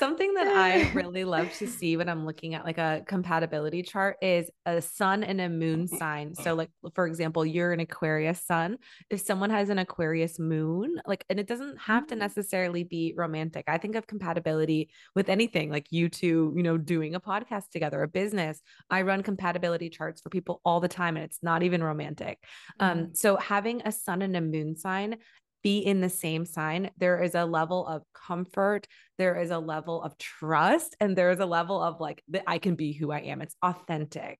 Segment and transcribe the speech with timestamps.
[0.00, 4.16] Something that I really love to see when I'm looking at like a compatibility chart
[4.22, 6.34] is a sun and a moon sign.
[6.34, 8.78] So, like, for example, you're an Aquarius sun.
[9.10, 12.20] If someone has an Aquarius moon, like, and it doesn't have to mm.
[12.20, 13.66] necessarily be romantic.
[13.68, 18.02] I think of compatibility with anything like you two, you know, doing a podcast together,
[18.02, 18.62] a business.
[18.88, 22.38] I run compatibility charts for people all the time and it's not even romantic.
[22.78, 23.04] Um, mm-hmm.
[23.04, 25.18] Um, so, having a sun and a moon sign
[25.62, 28.86] be in the same sign, there is a level of comfort,
[29.18, 32.58] there is a level of trust, and there is a level of like that I
[32.58, 33.42] can be who I am.
[33.42, 34.38] It's authentic.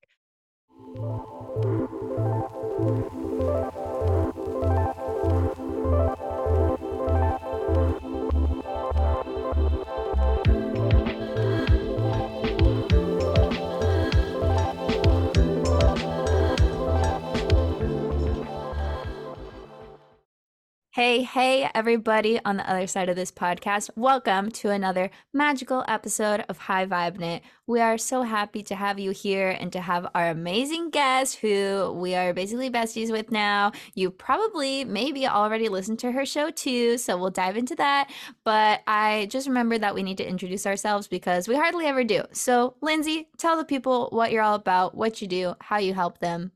[21.00, 23.88] Hey, hey, everybody on the other side of this podcast.
[23.96, 29.10] Welcome to another magical episode of High Vibe We are so happy to have you
[29.10, 33.72] here and to have our amazing guest who we are basically besties with now.
[33.94, 38.10] You probably maybe already listened to her show too, so we'll dive into that.
[38.44, 42.24] But I just remember that we need to introduce ourselves because we hardly ever do.
[42.32, 46.18] So, Lynnsey, tell the people what you're all about, what you do, how you help
[46.18, 46.52] them,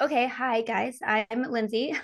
[0.00, 0.98] Okay, hi guys.
[1.06, 1.96] I'm Lynnsey.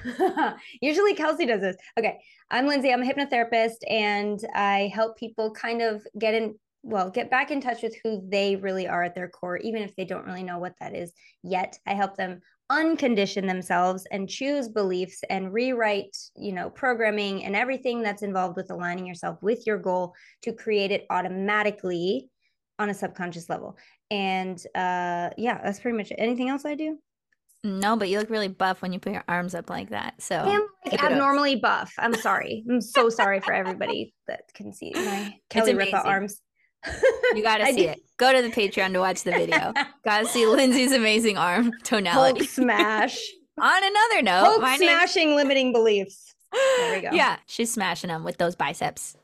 [0.80, 1.76] Usually Kelsey does this.
[1.98, 2.92] Okay, I'm Lynnsey.
[2.92, 7.60] I'm a hypnotherapist and I help people kind of get in, well, get back in
[7.60, 10.60] touch with who they really are at their core, even if they don't really know
[10.60, 11.80] what that is yet.
[11.84, 18.02] I help them uncondition themselves and choose beliefs and rewrite, you know, programming and everything
[18.02, 22.28] that's involved with aligning yourself with your goal to create it automatically
[22.78, 23.76] on a subconscious level.
[24.12, 26.20] And uh yeah, that's pretty much it.
[26.20, 26.96] Anything else I do?
[27.62, 30.20] No, but you look really buff when you put your arms up like that.
[30.22, 31.92] So I'm like abnormally buff.
[31.98, 32.64] I'm sorry.
[32.70, 36.40] I'm so sorry for everybody that can see my Kelly Ripa arms.
[37.34, 38.00] you gotta see it.
[38.16, 39.74] Go to the Patreon to watch the video.
[40.04, 42.38] gotta see Lynnsey's amazing arm tonality.
[42.40, 43.18] Hulk smash.
[43.60, 46.34] On another note, Hulk smashing name- limiting beliefs.
[46.52, 47.10] There we go.
[47.12, 49.16] Yeah, she's smashing them with those biceps.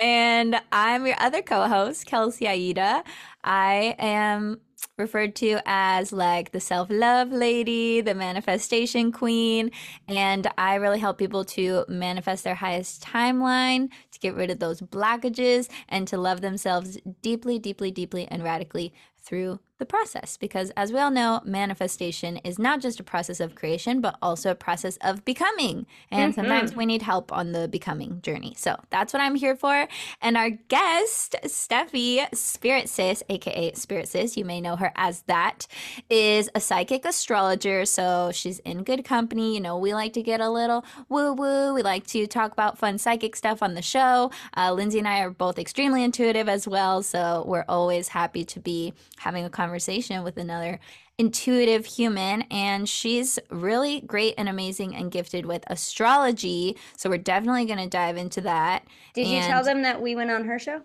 [0.00, 3.04] and I'm your other co-host, Kelsey Aida.
[3.44, 4.60] I am
[4.96, 9.70] referred to as like the self love lady, the manifestation queen.
[10.06, 14.80] And I really help people to manifest their highest timeline, to get rid of those
[14.80, 20.92] blockages, and to love themselves deeply, deeply, deeply, and radically through the process because as
[20.92, 24.98] we all know manifestation is not just a process of creation but also a process
[25.02, 25.86] of becoming.
[26.10, 26.40] And mm-hmm.
[26.40, 28.54] sometimes we need help on the becoming journey.
[28.56, 29.86] So that's what i'm here for.
[30.20, 35.66] And our guest steffi spirit sis aka spirit sis you may know her as that
[36.10, 37.84] is a psychic astrologer.
[37.84, 39.54] So she's in good company.
[39.54, 42.78] You know we like to get a little woo woo we like to talk about
[42.78, 44.32] fun psychic stuff on the show.
[44.54, 47.02] Uh, lynnsey and i are both extremely intuitive as well.
[47.02, 50.80] So we're always happy to be having a conversation conversation with another
[51.18, 56.74] intuitive human and she's really great and amazing and gifted with astrology.
[56.96, 58.86] So we're definitely going to dive into that.
[59.12, 60.80] Did and you tell them that we went on her show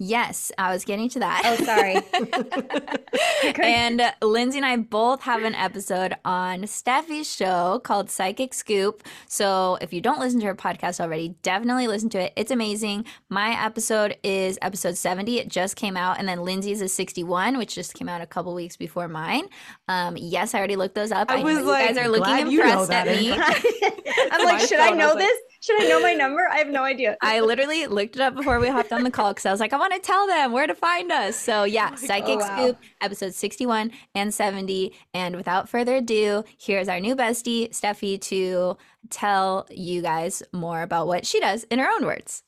[0.00, 1.42] Yes, I was getting to that.
[1.44, 1.94] Oh, sorry.
[3.60, 9.02] and Lynnsey and I both have an episode on Steffi's show called Psychic Scoop.
[9.26, 12.32] So if you don't listen to her podcast already, definitely listen to it.
[12.36, 13.06] It's amazing.
[13.28, 15.40] My episode is episode 70.
[15.40, 16.20] It just came out.
[16.20, 19.48] And then Lynnsey's is 61, which just came out a couple weeks before mine.
[19.88, 21.28] Um, yes, I already looked those up.
[21.28, 23.32] I, I was like, you guys are looking impressed at me.
[23.32, 25.36] I'm like, should I know this?
[25.60, 26.46] Should I know my number?
[26.52, 27.16] I have no idea.
[27.20, 29.72] I literally looked it up before we hopped on the call because I was like,
[29.72, 31.36] I want to tell them where to find us.
[31.36, 32.56] So yeah, oh Psychic oh, wow.
[32.56, 34.94] Scoop, episode 61 and 70.
[35.14, 38.76] And without further ado, here's our new bestie, Steffi, to
[39.10, 42.44] tell you guys more about what she does in her own words.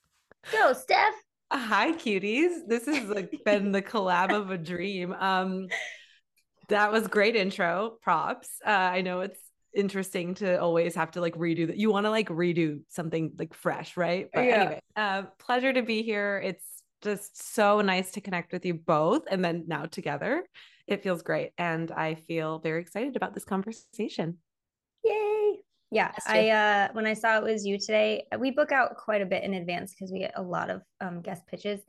[0.53, 1.15] Go, Steph.
[1.53, 2.69] Hi, cuties.
[2.69, 5.12] This has like been the collab of a dream.
[5.12, 5.66] Um,
[6.69, 7.99] that was great intro.
[8.03, 8.49] Props.
[8.65, 9.41] Uh, I know it's
[9.75, 11.76] interesting to always have to like redo that.
[11.76, 14.28] You want to like redo something like fresh, right?
[14.32, 14.54] But yeah.
[14.54, 16.40] anyway, uh, pleasure to be here.
[16.44, 16.64] It's
[17.02, 19.22] just so nice to connect with you both.
[19.31, 20.44] And then now together,
[20.87, 21.52] it feels great.
[21.56, 24.38] And I feel very excited about this conversation.
[25.05, 25.61] Yay.
[25.93, 29.26] Yeah, I uh when I saw it was you today, we book out quite a
[29.26, 31.81] bit in advance because we get a lot of um, guest pitches.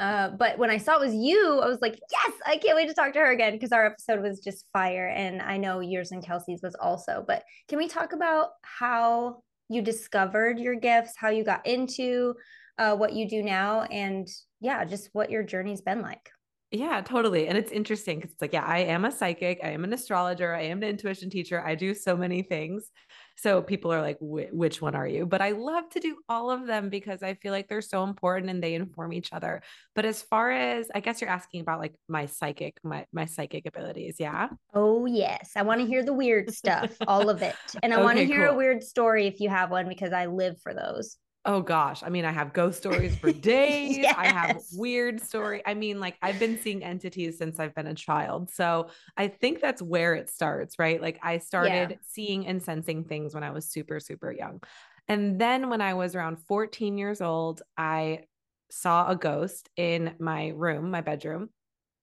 [0.00, 2.88] Uh, but when I saw it was you, I was like, yes, I can't wait
[2.88, 5.08] to talk to her again because our episode was just fire.
[5.08, 7.24] And I know yours and Kelsey's was also.
[7.26, 12.34] But can we talk about how you discovered your gifts, how you got into
[12.78, 14.28] uh, what you do now, and
[14.60, 16.30] yeah, just what your journey's been like?
[16.70, 17.48] Yeah, totally.
[17.48, 20.54] And it's interesting because it's like, yeah, I am a psychic, I am an astrologer,
[20.54, 22.90] I am an intuition teacher, I do so many things.
[23.38, 25.24] So people are like, which one are you?
[25.24, 28.50] But I love to do all of them because I feel like they're so important
[28.50, 29.62] and they inform each other.
[29.94, 33.66] But as far as I guess you're asking about like my psychic, my my psychic
[33.66, 34.48] abilities, yeah.
[34.74, 38.04] Oh yes, I want to hear the weird stuff, all of it, and I okay,
[38.04, 38.54] want to hear cool.
[38.54, 41.16] a weird story if you have one because I live for those.
[41.48, 42.02] Oh gosh.
[42.02, 43.96] I mean, I have ghost stories for days.
[43.96, 44.14] yes.
[44.18, 45.62] I have weird story.
[45.64, 48.50] I mean, like I've been seeing entities since I've been a child.
[48.50, 51.00] So I think that's where it starts, right?
[51.00, 51.96] Like I started yeah.
[52.06, 54.62] seeing and sensing things when I was super, super young.
[55.08, 58.24] And then when I was around 14 years old, I
[58.70, 61.48] saw a ghost in my room, my bedroom,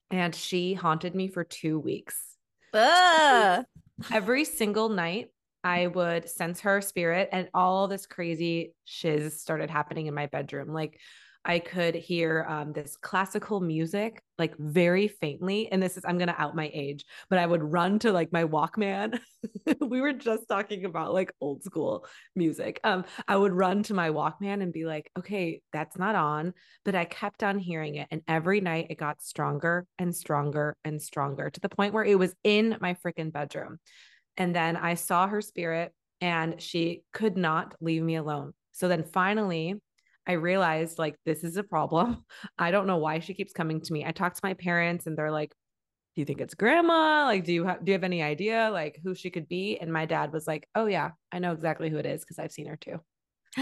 [0.09, 2.19] and she haunted me for two weeks.
[4.11, 5.29] Every single night,
[5.65, 10.71] I would sense her spirit and all this crazy shiz started happening in my bedroom.
[10.71, 10.99] Like
[11.43, 15.71] I could hear um, this classical music, like very faintly.
[15.71, 18.31] And this is, I'm going to out my age, but I would run to like
[18.31, 19.19] my Walkman.
[19.81, 22.79] we were just talking about like old school music.
[22.83, 26.53] Um, I would run to my Walkman and be like, okay, that's not on.
[26.83, 28.07] But I kept on hearing it.
[28.11, 32.19] And every night it got stronger and stronger and stronger to the point where it
[32.19, 33.79] was in my freaking bedroom.
[34.37, 38.53] And then I saw her spirit and she could not leave me alone.
[38.71, 39.75] So then finally,
[40.27, 42.25] I realized like this is a problem.
[42.57, 44.05] I don't know why she keeps coming to me.
[44.05, 45.51] I talked to my parents and they're like,
[46.15, 47.25] "Do you think it's grandma?
[47.25, 49.93] Like do you have do you have any idea like who she could be?" And
[49.93, 52.67] my dad was like, "Oh yeah, I know exactly who it is because I've seen
[52.67, 52.99] her too."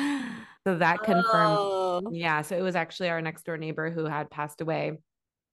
[0.65, 2.01] so that confirmed oh.
[2.11, 4.97] Yeah, so it was actually our next door neighbor who had passed away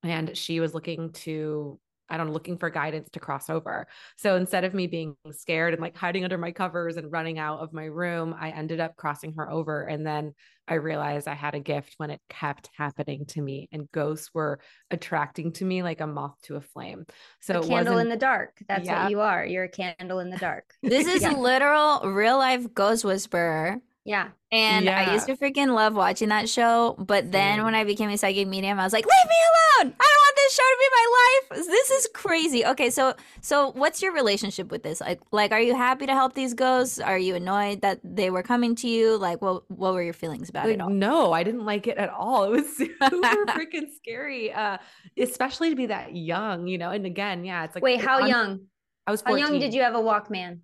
[0.03, 1.79] and she was looking to
[2.11, 3.87] I don't know, looking for guidance to cross over.
[4.17, 7.61] So instead of me being scared and like hiding under my covers and running out
[7.61, 9.83] of my room, I ended up crossing her over.
[9.83, 10.35] And then
[10.67, 14.61] I realized I had a gift when it kept happening to me and ghosts were
[14.91, 17.07] attracting to me like a moth to a flame.
[17.41, 18.63] So a candle in the dark.
[18.69, 19.03] That's yeah.
[19.03, 19.45] what you are.
[19.45, 20.65] You're a candle in the dark.
[20.83, 21.35] This is yeah.
[21.35, 23.81] a literal real life ghost whisperer.
[24.05, 24.29] Yeah.
[24.51, 25.07] And yeah.
[25.09, 26.97] I used to freaking love watching that show.
[26.99, 29.95] But then when I became a psychic medium, I was like, leave me alone.
[30.01, 30.20] I don't
[30.51, 31.67] want this show to be my life.
[31.67, 32.65] This is crazy.
[32.67, 35.01] Okay, so so what's your relationship with this?
[35.01, 36.99] Like like are you happy to help these ghosts?
[36.99, 39.17] Are you annoyed that they were coming to you?
[39.17, 40.91] Like what what were your feelings about like, it all?
[40.91, 42.45] No, I didn't like it at all.
[42.45, 44.53] It was super freaking scary.
[44.53, 44.79] Uh
[45.19, 46.91] especially to be that young, you know.
[46.91, 48.61] And again, yeah, it's like Wait, how young?
[49.07, 49.45] I was 14.
[49.45, 50.61] How young did you have a Walkman?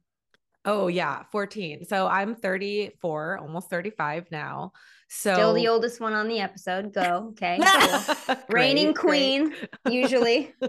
[0.64, 1.84] Oh yeah, 14.
[1.84, 4.72] So I'm 34, almost 35 now.
[5.08, 6.92] So still the oldest one on the episode.
[6.92, 7.32] Go.
[7.32, 7.60] Okay.
[8.26, 8.36] Cool.
[8.48, 9.54] Reigning queen,
[9.88, 10.52] usually.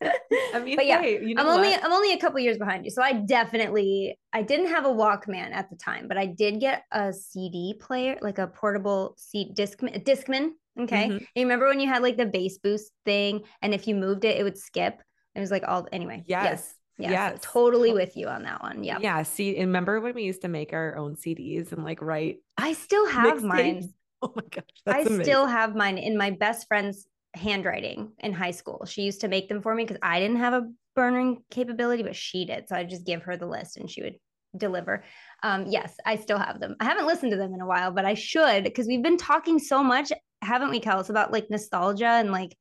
[0.54, 2.84] I mean, but yeah, hey, you know I'm only I'm only a couple years behind
[2.84, 2.90] you.
[2.90, 6.84] So I definitely I didn't have a Walkman at the time, but I did get
[6.90, 10.50] a CD player, like a portable CD disc Discman.
[10.78, 11.08] Okay.
[11.08, 11.24] Mm-hmm.
[11.34, 14.38] You remember when you had like the bass boost thing, and if you moved it,
[14.38, 15.02] it would skip.
[15.34, 16.24] It was like all anyway.
[16.26, 16.44] Yes.
[16.44, 16.74] yes.
[17.00, 17.38] Yeah, yes.
[17.42, 18.84] totally with you on that one.
[18.84, 18.98] Yeah.
[19.00, 19.22] Yeah.
[19.22, 22.38] See, remember when we used to make our own CDs and like write?
[22.56, 23.80] I still have mine.
[23.80, 23.86] Tapes?
[24.22, 24.64] Oh my gosh.
[24.86, 25.24] I amazing.
[25.24, 28.84] still have mine in my best friend's handwriting in high school.
[28.84, 32.14] She used to make them for me because I didn't have a burning capability, but
[32.14, 32.68] she did.
[32.68, 34.16] So I'd just give her the list and she would
[34.56, 35.04] deliver.
[35.42, 36.76] Um, yes, I still have them.
[36.80, 39.58] I haven't listened to them in a while, but I should because we've been talking
[39.58, 40.12] so much,
[40.42, 42.54] haven't we, Kels, about like nostalgia and like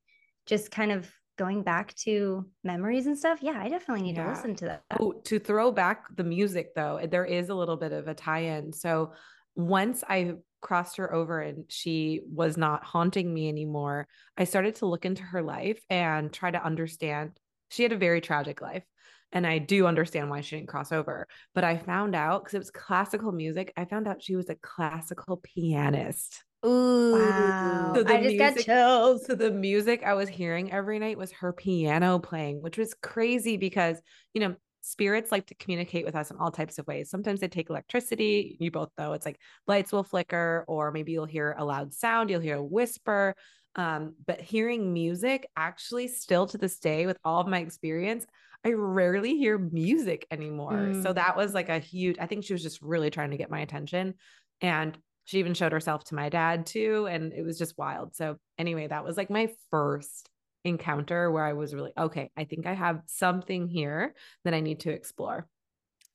[0.45, 4.25] just kind of going back to memories and stuff, yeah, I definitely need yeah.
[4.25, 4.83] to listen to that.
[4.99, 8.13] Oh, to throw back the music though, eh, there is a little bit of a
[8.13, 8.73] tie-in.
[8.73, 9.13] So
[9.55, 14.05] once I crossed her over and she was not haunting me anymore,
[14.37, 17.39] I started to look into her life and try to understand.
[17.71, 18.83] She had a very tragic life.
[19.31, 21.27] And I do understand why she didn't cross over.
[21.53, 24.55] But I found out because it was classical music, I found out she was a
[24.55, 26.43] classical pianist.
[26.65, 27.93] Ooh, wow.
[27.95, 29.25] So I just music, got chills.
[29.27, 33.57] So the music I was hearing every night was her piano playing, which was crazy
[33.57, 34.01] because,
[34.33, 37.09] you know, spirits like to communicate with us in all types of ways.
[37.09, 38.57] Sometimes they take electricity.
[38.59, 42.29] You both know it's like lights will flicker, or maybe you'll hear a loud sound,
[42.29, 43.35] you'll hear a whisper.
[43.75, 48.25] Um, but hearing music actually still to this day, with all of my experience,
[48.65, 50.73] I rarely hear music anymore.
[50.73, 51.03] Mm.
[51.03, 53.51] So that was like a huge, I think she was just really trying to get
[53.51, 54.15] my attention.
[54.59, 54.97] And
[55.29, 57.07] she even showed herself to my dad too.
[57.07, 58.15] And it was just wild.
[58.15, 60.27] So, anyway, that was like my first
[60.65, 64.79] encounter where I was really, okay, I think I have something here that I need
[64.81, 65.47] to explore.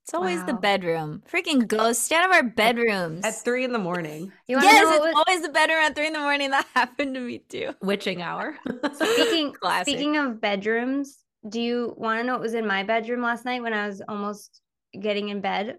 [0.03, 0.47] It's always wow.
[0.47, 1.23] the bedroom.
[1.31, 2.03] Freaking ghosts.
[2.03, 3.25] Stay out of our bedrooms.
[3.25, 4.33] At three in the morning.
[4.49, 6.51] You yes, it's was- always the bedroom at three in the morning.
[6.51, 7.71] That happened to me too.
[7.83, 8.59] Witching hour.
[8.95, 11.19] speaking, speaking of bedrooms,
[11.49, 14.03] do you want to know what was in my bedroom last night when I was
[14.09, 14.61] almost
[15.01, 15.79] getting in bed?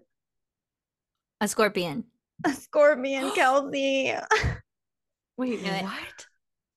[1.42, 2.04] A scorpion
[2.44, 4.14] a scorpion, Kelsey.
[5.36, 6.26] Wait, what?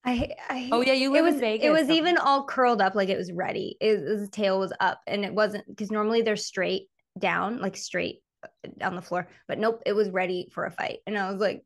[0.04, 1.66] I, I oh yeah, you live it was, in Vegas.
[1.66, 1.92] It was so.
[1.92, 3.76] even all curled up like it was ready.
[3.80, 6.88] It, the tail was up, and it wasn't because normally they're straight
[7.18, 9.28] down, like straight uh, on the floor.
[9.46, 10.98] But nope, it was ready for a fight.
[11.06, 11.62] And I was like,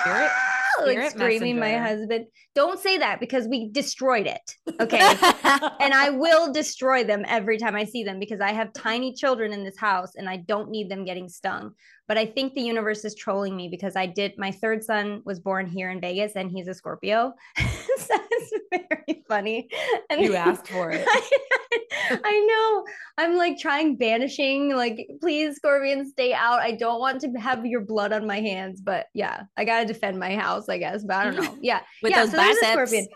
[0.00, 0.30] Spirit-
[0.78, 2.26] Oh, like spirit screaming my husband.
[2.54, 4.56] Don't say that because we destroyed it.
[4.80, 4.98] Okay.
[5.00, 9.52] and I will destroy them every time I see them because I have tiny children
[9.52, 11.72] in this house and I don't need them getting stung.
[12.08, 15.40] But I think the universe is trolling me because I did my third son was
[15.40, 17.32] born here in Vegas and he's a Scorpio.
[17.56, 19.68] so it's very funny.
[20.10, 21.04] And You asked for it.
[21.08, 21.81] I
[22.46, 22.84] know.
[23.18, 26.60] I'm like trying banishing, like, please, Scorpion, stay out.
[26.60, 28.80] I don't want to have your blood on my hands.
[28.80, 31.04] But yeah, I gotta defend my house, I guess.
[31.04, 31.58] But I don't know.
[31.60, 31.80] Yeah.
[32.02, 33.08] With yeah, those so biceps.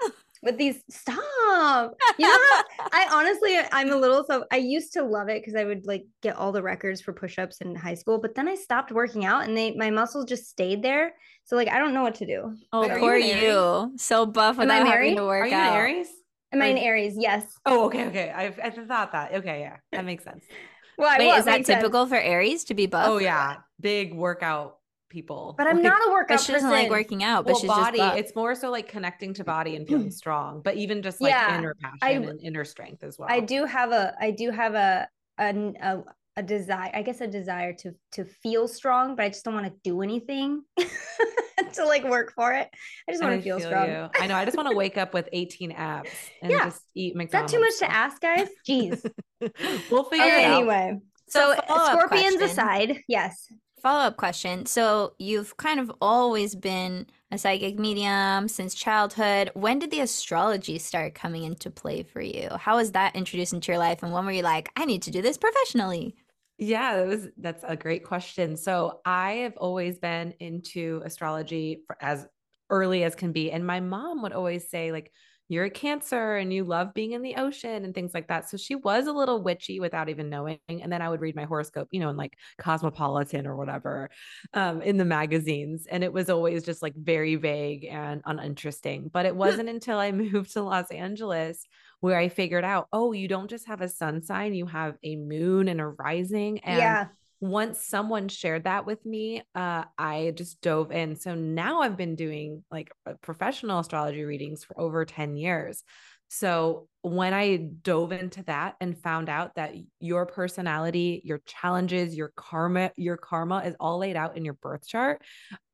[0.43, 2.39] with these stop you know
[2.79, 5.87] how, i honestly i'm a little so i used to love it because i would
[5.87, 9.25] like get all the records for push-ups in high school but then i stopped working
[9.25, 11.15] out and they my muscles just stayed there
[11.45, 13.93] so like i don't know what to do oh, are you poor you.
[13.97, 15.77] So buff I without having to Are work you an out.
[15.77, 16.09] Aries?
[16.53, 18.31] Am i an aries yes Oh, okay, okay.
[18.31, 19.35] I I thought that.
[19.35, 20.45] Okay, yeah, that makes sense.
[20.97, 21.83] why Wait, what is that makes sense?
[21.83, 23.13] typical for Aries to be buff?
[23.13, 25.55] Oh yeah, big workout people.
[25.59, 26.99] but i'm Like, not a workout But she doesn't like person.
[26.99, 27.99] working out, but well, she's body.
[27.99, 28.19] just.
[28.19, 31.59] It's more so like connecting to body and feeling strong, but even just like Yeah,
[31.59, 33.29] inner passion I- and inner strength as well.
[33.29, 35.49] i do have a i do have a a,
[35.83, 36.03] a,
[36.37, 39.67] a desire i guess a desire to to feel strong but i just don't want
[39.67, 40.63] to do anything
[41.73, 42.69] to like work for it
[43.09, 44.09] i just want to feel, feel strong you.
[44.21, 44.35] I know.
[44.37, 46.11] I just want to wake up with 18 abs
[46.43, 46.65] and Yeah.
[46.65, 47.79] just eat mcdonald's is that McDonald's.
[47.81, 49.11] too much to ask guys jeez
[49.91, 50.59] we'll figure it out.
[50.59, 52.43] anyway So so, scorpions question.
[52.43, 53.47] aside yes
[53.83, 54.67] Follow up question.
[54.67, 59.51] So you've kind of always been a psychic medium since childhood.
[59.55, 62.49] When did the astrology start coming into play for you?
[62.59, 64.03] How was that introduced into your life?
[64.03, 66.17] And when were you like, I need to do this professionally?
[66.59, 68.57] Yeah, that was that's a great question.
[68.57, 72.27] So I have always been into astrology for as
[72.71, 73.51] early as can be.
[73.53, 75.13] And my mom would always say, like,
[75.49, 78.49] you're a cancer and you love being in the ocean and things like that.
[78.49, 80.59] So she was a little witchy without even knowing.
[80.69, 84.11] And then I would read my horoscope, you know, in like Cosmopolitan or whatever,
[84.55, 85.87] um, in the magazines.
[85.89, 89.09] And it was always just like very vague and uninteresting.
[89.13, 91.65] But it wasn't until I moved to Los Angeles
[92.01, 95.17] where I figured out, oh, you don't just have a sun sign, you have a
[95.17, 96.59] moon and a rising.
[96.61, 97.07] And yeah
[97.41, 101.17] once someone shared that with me, uh, I just dove in.
[101.17, 105.83] So now I've been doing like uh, professional astrology readings for over 10 years.
[106.29, 112.33] So when I dove into that and found out that your personality, your challenges, your
[112.35, 115.23] karma, your karma is all laid out in your birth chart,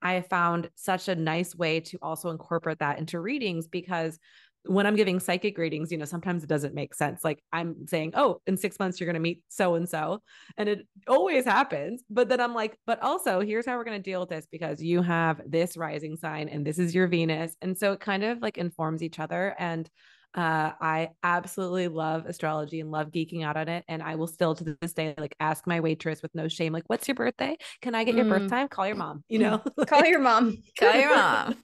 [0.02, 4.18] I found such a nice way to also incorporate that into readings because
[4.64, 7.24] when I'm giving psychic readings, you know, sometimes it doesn't make sense.
[7.24, 10.22] Like I'm saying, oh, in six months, you're going to meet so and so.
[10.56, 12.02] And it always happens.
[12.08, 14.82] But then I'm like, but also, here's how we're going to deal with this because
[14.82, 17.56] you have this rising sign and this is your Venus.
[17.60, 19.54] And so it kind of like informs each other.
[19.58, 19.90] And
[20.34, 23.84] uh, I absolutely love astrology and love geeking out on it.
[23.88, 26.84] And I will still to this day, like, ask my waitress with no shame, like,
[26.86, 27.56] what's your birthday?
[27.82, 28.48] Can I get your birth Mm.
[28.48, 28.68] time?
[28.68, 29.62] Call your mom, you know?
[29.86, 31.62] call your mom Call your mom.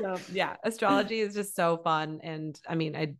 [0.00, 3.14] so yeah, astrology is just so fun, and I mean, I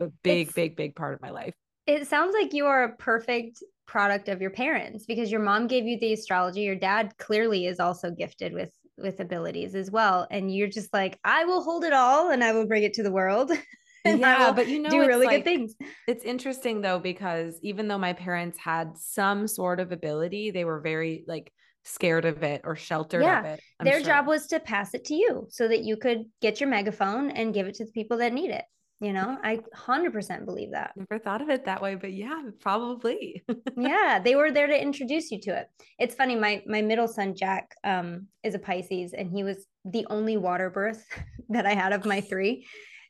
[0.00, 1.54] a big, It's- big, big part of my life.
[1.86, 5.84] it sounds like you are a perfect product of your parents because your mom gave
[5.86, 10.54] you the astrology your dad clearly is also gifted with with abilities as well and
[10.54, 13.12] you're just like i will hold it all and i will bring it to the
[13.12, 13.50] world
[14.06, 15.74] yeah, but you know, do really like- good things
[16.06, 20.80] It's interesting though because even though my parents had some sort of ability, they were
[20.80, 21.52] very like
[21.84, 23.60] scared of it or sheltered Yeah, of it.
[23.80, 24.06] I'm their sure.
[24.06, 27.52] job was to pass it to you so that you could get your megaphone and
[27.52, 28.64] give it to the people that need it
[29.00, 30.92] you know i 100% believe that.
[30.96, 33.42] Never thought of it that way, but yeah, probably.
[33.76, 35.66] yeah they were there to introduce you to it.
[35.98, 40.06] It's funny my my middle son jack um is a pisces and he was the
[40.10, 41.04] only water birth
[41.48, 42.66] that i had of my three.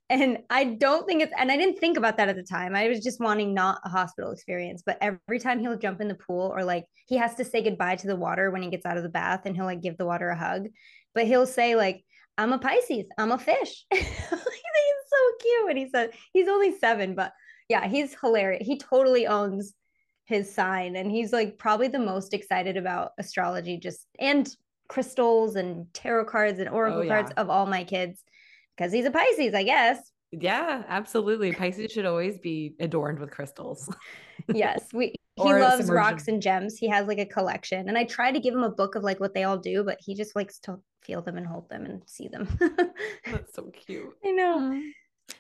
[0.08, 2.74] And i don't think it's and i didn't think about that at the time.
[2.74, 6.14] I was just wanting not a hospital experience but every time he'll jump in the
[6.14, 8.96] pool or like he has to say goodbye to the water when he gets out
[8.96, 10.66] of the bath and he'll like give the water a hug.
[11.14, 12.02] But he'll say like
[12.38, 13.86] i'm a pisces i'm a fish
[15.08, 15.70] so cute.
[15.70, 17.32] And he said he's only seven but
[17.68, 19.74] yeah he's hilarious he totally owns
[20.26, 20.96] his sign.
[20.96, 24.48] And he's like probably the most excited about astrology just and
[24.88, 28.22] crystals and tarot cards and oracle Oh, cards of all my kids
[28.76, 29.98] because he's a pisces i guess.
[30.32, 31.52] Yeah, absolutely.
[31.52, 33.88] Pisces should always be adorned with crystals.
[34.52, 36.78] yes we he loves rocks and gems.
[36.78, 37.88] He has like a collection.
[37.88, 39.98] And i try to give him a book of like what they all do but
[40.00, 42.46] he just likes to feel them and hold them and see them
[43.30, 44.12] That's so cute.
[44.24, 44.80] i know Mm.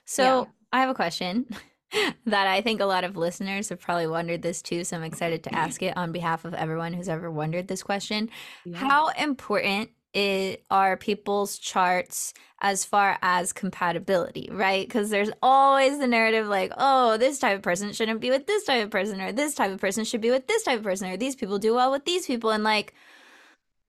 [0.04, 1.46] So I have a question
[2.26, 4.84] that I think a lot of listeners have probably wondered this too.
[4.84, 8.30] So I'm excited to ask it on behalf of everyone who's ever wondered this question.
[8.64, 8.78] Yeah.
[8.78, 12.32] How important it are people's charts
[12.62, 14.86] as far as compatibility, right?
[14.88, 18.64] Because there's always the narrative like, oh, this type of person shouldn't be with this
[18.64, 21.10] type of person, or this type of person should be with this type of person,
[21.10, 22.50] or these people do well with these people.
[22.50, 22.94] And like,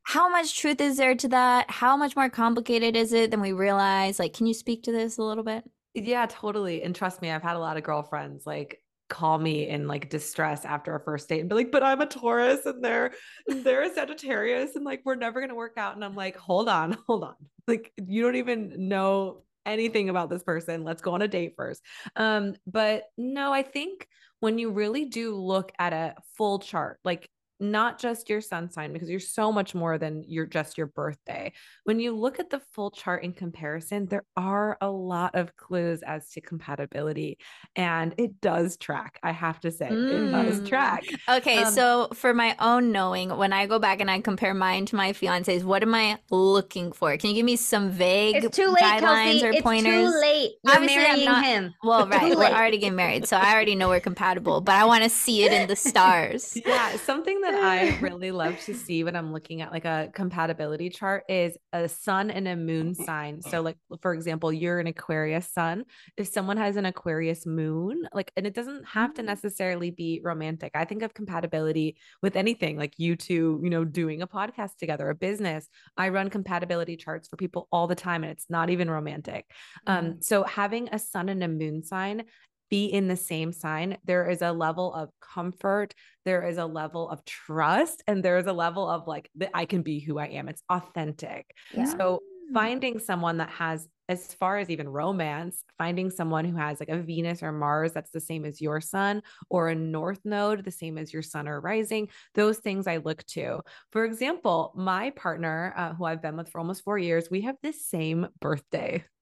[0.08, 1.70] how much truth is there to that?
[1.70, 4.20] How much more complicated is it than we realize?
[4.20, 5.66] Like, can you speak to this a little bit?
[5.96, 6.82] Yeah, totally.
[6.82, 10.64] And trust me, I've had a lot of girlfriends like call me in like distress
[10.64, 13.12] after a first date and be like, but I'm a Taurus and they're
[13.48, 15.96] they're a Sagittarius and like we're never gonna work out.
[15.96, 17.36] And I'm like, hold on, hold on.
[17.68, 20.86] Like you don't even know anything about this person.
[20.86, 21.82] Let's go on a date first.
[22.16, 24.08] Um, but no, I think
[24.40, 28.94] when you really do look at a full chart, like not just your sun sign
[28.94, 31.52] because you're so much more than your just your birthday.
[31.84, 36.02] When you look at the full chart in comparison, there are a lot of clues
[36.04, 37.38] as to compatibility
[37.76, 39.20] and it does track.
[39.24, 40.12] I have to say, mm.
[40.12, 40.68] it does mm.
[40.68, 41.04] track.
[41.30, 44.86] Okay, um, so for my own knowing, when I go back and I compare mine
[44.88, 47.16] to my fiance's, what am I looking for?
[47.18, 49.46] Can you give me some vague it's too late, guidelines Kelsey.
[49.46, 50.12] or it's pointers?
[50.12, 50.52] Too late.
[50.64, 51.74] You're Obviously, marrying not, him.
[51.84, 55.04] Well, right, we're already getting married, so I already know we're compatible, but I want
[55.04, 56.58] to see it in the stars.
[56.66, 60.10] Yeah, something that that I really love to see when I'm looking at like a
[60.14, 63.42] compatibility chart is a sun and a moon sign.
[63.42, 65.86] So, like, for example, you're an Aquarius sun.
[66.18, 69.26] If someone has an Aquarius moon, like, and it doesn't have to mm.
[69.26, 70.72] necessarily be romantic.
[70.76, 75.10] I think of compatibility with anything, like you two, you know, doing a podcast together,
[75.10, 75.68] a business.
[75.98, 79.46] I run compatibility charts for people all the time, and it's not even romantic.
[79.86, 80.12] Um, mm-hmm.
[80.12, 82.24] Um, so, having a sun and a moon sign
[82.70, 85.94] be in the same sign, there is a level of comfort,
[86.26, 89.66] there is a level of trust, and there is a level of like that I
[89.66, 90.50] can be who I am.
[90.50, 91.54] It's authentic.
[91.74, 91.86] Yeah.
[91.86, 92.22] So
[92.54, 97.02] finding someone that has as far as even romance, finding someone who has like a
[97.02, 100.98] Venus or Mars that's the same as your sun, or a North Node the same
[100.98, 103.60] as your sun or rising, those things I look to.
[103.92, 107.58] For example, my partner, uh, who I've been with for almost four years, we have
[107.62, 109.04] the same birthday.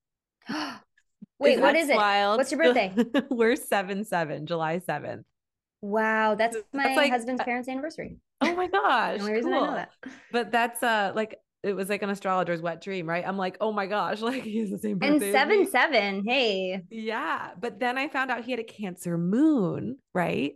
[1.39, 1.95] Wait, what is it?
[1.95, 2.37] Wild?
[2.37, 2.93] What's your birthday?
[3.29, 5.25] We're seven seven, July seventh.
[5.81, 8.17] Wow, that's my that's like, husband's uh, parents' anniversary.
[8.41, 9.63] Oh my gosh, the only reason cool.
[9.63, 9.91] I know that.
[10.31, 13.23] But that's uh like it was like an astrologer's wet dream, right?
[13.25, 15.27] I'm like, oh my gosh, like he's the same birthday.
[15.27, 16.81] And seven seven, hey.
[16.89, 20.53] Yeah, but then I found out he had a Cancer moon, right?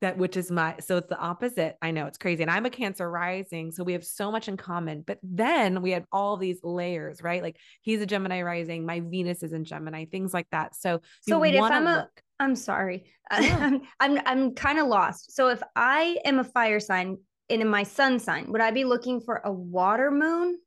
[0.00, 1.76] That which is my so it's the opposite.
[1.82, 4.56] I know it's crazy and i'm a cancer rising so we have so much in
[4.56, 7.42] common but then we had all these layers right?
[7.42, 10.74] Like he's a gemini rising my venus is in gemini things like that.
[10.74, 13.56] So so wait if i'm look- a i'm sorry yeah.
[13.60, 15.34] i'm i'm, I'm kind of lost.
[15.34, 18.84] So if i am a fire sign and in my sun sign would i be
[18.84, 20.58] looking for a water moon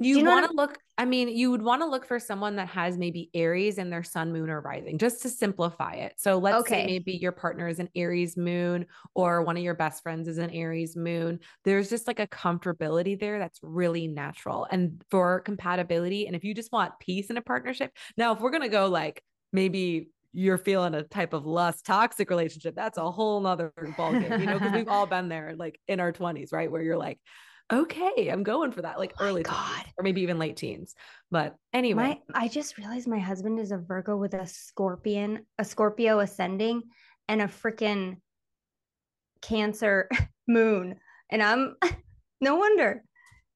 [0.00, 2.68] you, you want to look, I mean, you would want to look for someone that
[2.68, 6.14] has maybe Aries in their sun, moon, or rising, just to simplify it.
[6.16, 6.74] So let's okay.
[6.74, 10.38] say maybe your partner is an Aries moon, or one of your best friends is
[10.38, 11.40] an Aries moon.
[11.64, 14.66] There's just like a comfortability there that's really natural.
[14.70, 18.50] And for compatibility, and if you just want peace in a partnership, now if we're
[18.50, 23.10] going to go like maybe you're feeling a type of lust toxic relationship that's a
[23.10, 26.70] whole nother ballgame you know because we've all been there like in our 20s right
[26.70, 27.18] where you're like
[27.72, 29.84] okay, I'm going for that, like oh early God.
[29.96, 30.94] or maybe even late teens.
[31.30, 35.64] But anyway, my, I just realized my husband is a Virgo with a scorpion, a
[35.64, 36.82] Scorpio ascending,
[37.28, 38.16] and a freaking
[39.42, 40.08] Cancer
[40.48, 40.96] moon,
[41.30, 41.76] and I'm
[42.40, 43.02] no wonder.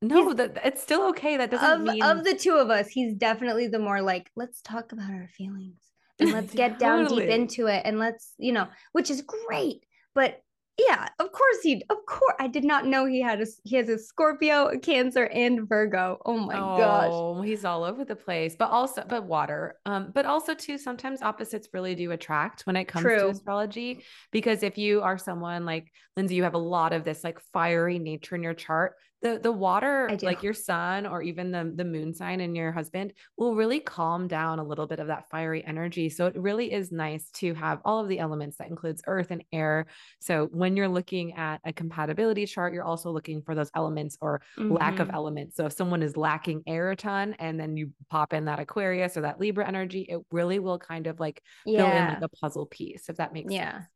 [0.03, 1.37] No, he's, that it's still okay.
[1.37, 4.61] That doesn't of, mean of the two of us, he's definitely the more like, let's
[4.61, 5.81] talk about our feelings
[6.20, 9.85] and let's get down deep into it and let's, you know, which is great.
[10.14, 10.42] But
[10.78, 11.84] yeah, of course he.
[11.88, 15.26] Of course, I did not know he had a he has a Scorpio, a Cancer,
[15.26, 16.18] and Virgo.
[16.26, 18.56] Oh my oh, gosh, he's all over the place.
[18.58, 19.76] But also, but water.
[19.87, 23.18] Um, but also too, sometimes opposites really do attract when it comes True.
[23.20, 24.02] to astrology.
[24.32, 28.00] Because if you are someone like Lynnsey, you have a lot of this like fiery
[28.00, 32.12] nature in your chart the the water like your sun or even the the moon
[32.12, 36.10] sign and your husband will really calm down a little bit of that fiery energy
[36.10, 39.42] so it really is nice to have all of the elements that includes earth and
[39.50, 39.87] air
[40.20, 44.42] so when you're looking at a compatibility chart you're also looking for those elements or
[44.58, 44.74] mm-hmm.
[44.74, 45.16] lack of mm-hmm.
[45.16, 48.60] elements so if someone is lacking air a ton and then you pop in that
[48.60, 51.78] aquarius or that libra energy it really will kind of like yeah.
[51.78, 53.72] fill in like a puzzle piece if that makes yeah.
[53.72, 53.87] sense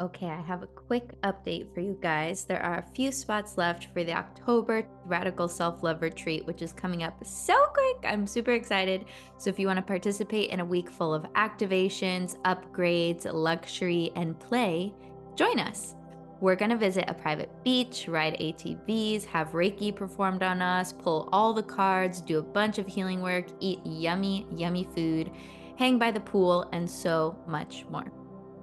[0.00, 2.44] Okay, I have a quick update for you guys.
[2.44, 6.72] There are a few spots left for the October Radical Self Love Retreat, which is
[6.72, 7.96] coming up so quick.
[8.04, 9.06] I'm super excited.
[9.38, 14.38] So, if you want to participate in a week full of activations, upgrades, luxury, and
[14.38, 14.94] play,
[15.34, 15.96] join us.
[16.40, 21.28] We're going to visit a private beach, ride ATVs, have Reiki performed on us, pull
[21.32, 25.32] all the cards, do a bunch of healing work, eat yummy, yummy food,
[25.76, 28.12] hang by the pool, and so much more.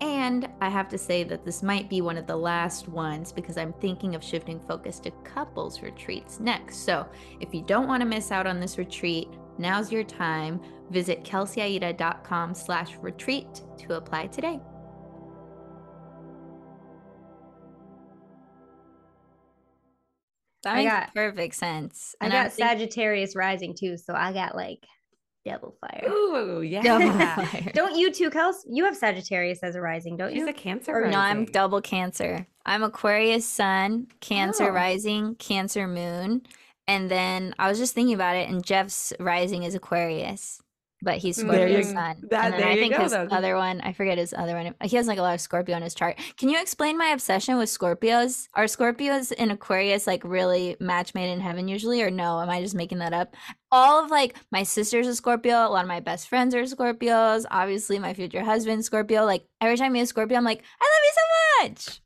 [0.02, 3.58] And I have to say that this might be one of the last ones because
[3.58, 6.78] I'm thinking of shifting focus to couples retreats next.
[6.86, 7.08] So
[7.40, 10.60] if you don't want to miss out on this retreat, now's your time.
[10.92, 14.60] Visit kelseyaida.com slash retreat to apply today.
[20.64, 22.16] That I makes got- perfect sense.
[22.20, 24.86] I And I'm got think- Sagittarius rising too, so I got like
[25.46, 26.10] devil fire.
[26.10, 26.82] Ooh, yeah.
[26.82, 27.12] Double
[27.46, 27.72] fire.
[27.74, 28.56] Don't you too, Kels?
[28.68, 30.50] You have Sagittarius as a rising, don't She's you?
[30.50, 30.92] a cancer.
[31.04, 32.48] Or- No, I'm double Cancer.
[32.66, 34.74] I'm Aquarius Sun, Cancer Oh.
[34.74, 36.42] Rising, Cancer Moon,
[36.88, 40.62] and then I was just thinking about it, and Jeff's rising is Aquarius,
[41.02, 42.28] but he's mm, There Scorpio Sun.
[42.30, 43.32] that- and then I think go, his then.
[43.32, 44.74] other one, I forget his other one.
[44.84, 46.18] He has like a lot of Scorpio on his chart.
[46.38, 48.48] Can you explain my obsession with Scorpios?
[48.54, 52.40] Are Scorpios in Aquarius like really match made in heaven usually, or no?
[52.40, 53.36] Am I just making that up?
[53.72, 55.68] All of like my sister's a Scorpio.
[55.68, 57.46] A lot of my best friends are Scorpios.
[57.52, 59.26] Obviously, my future husband's Scorpio.
[59.26, 62.02] Like every time meet a Scorpio, I'm like, I love you so much.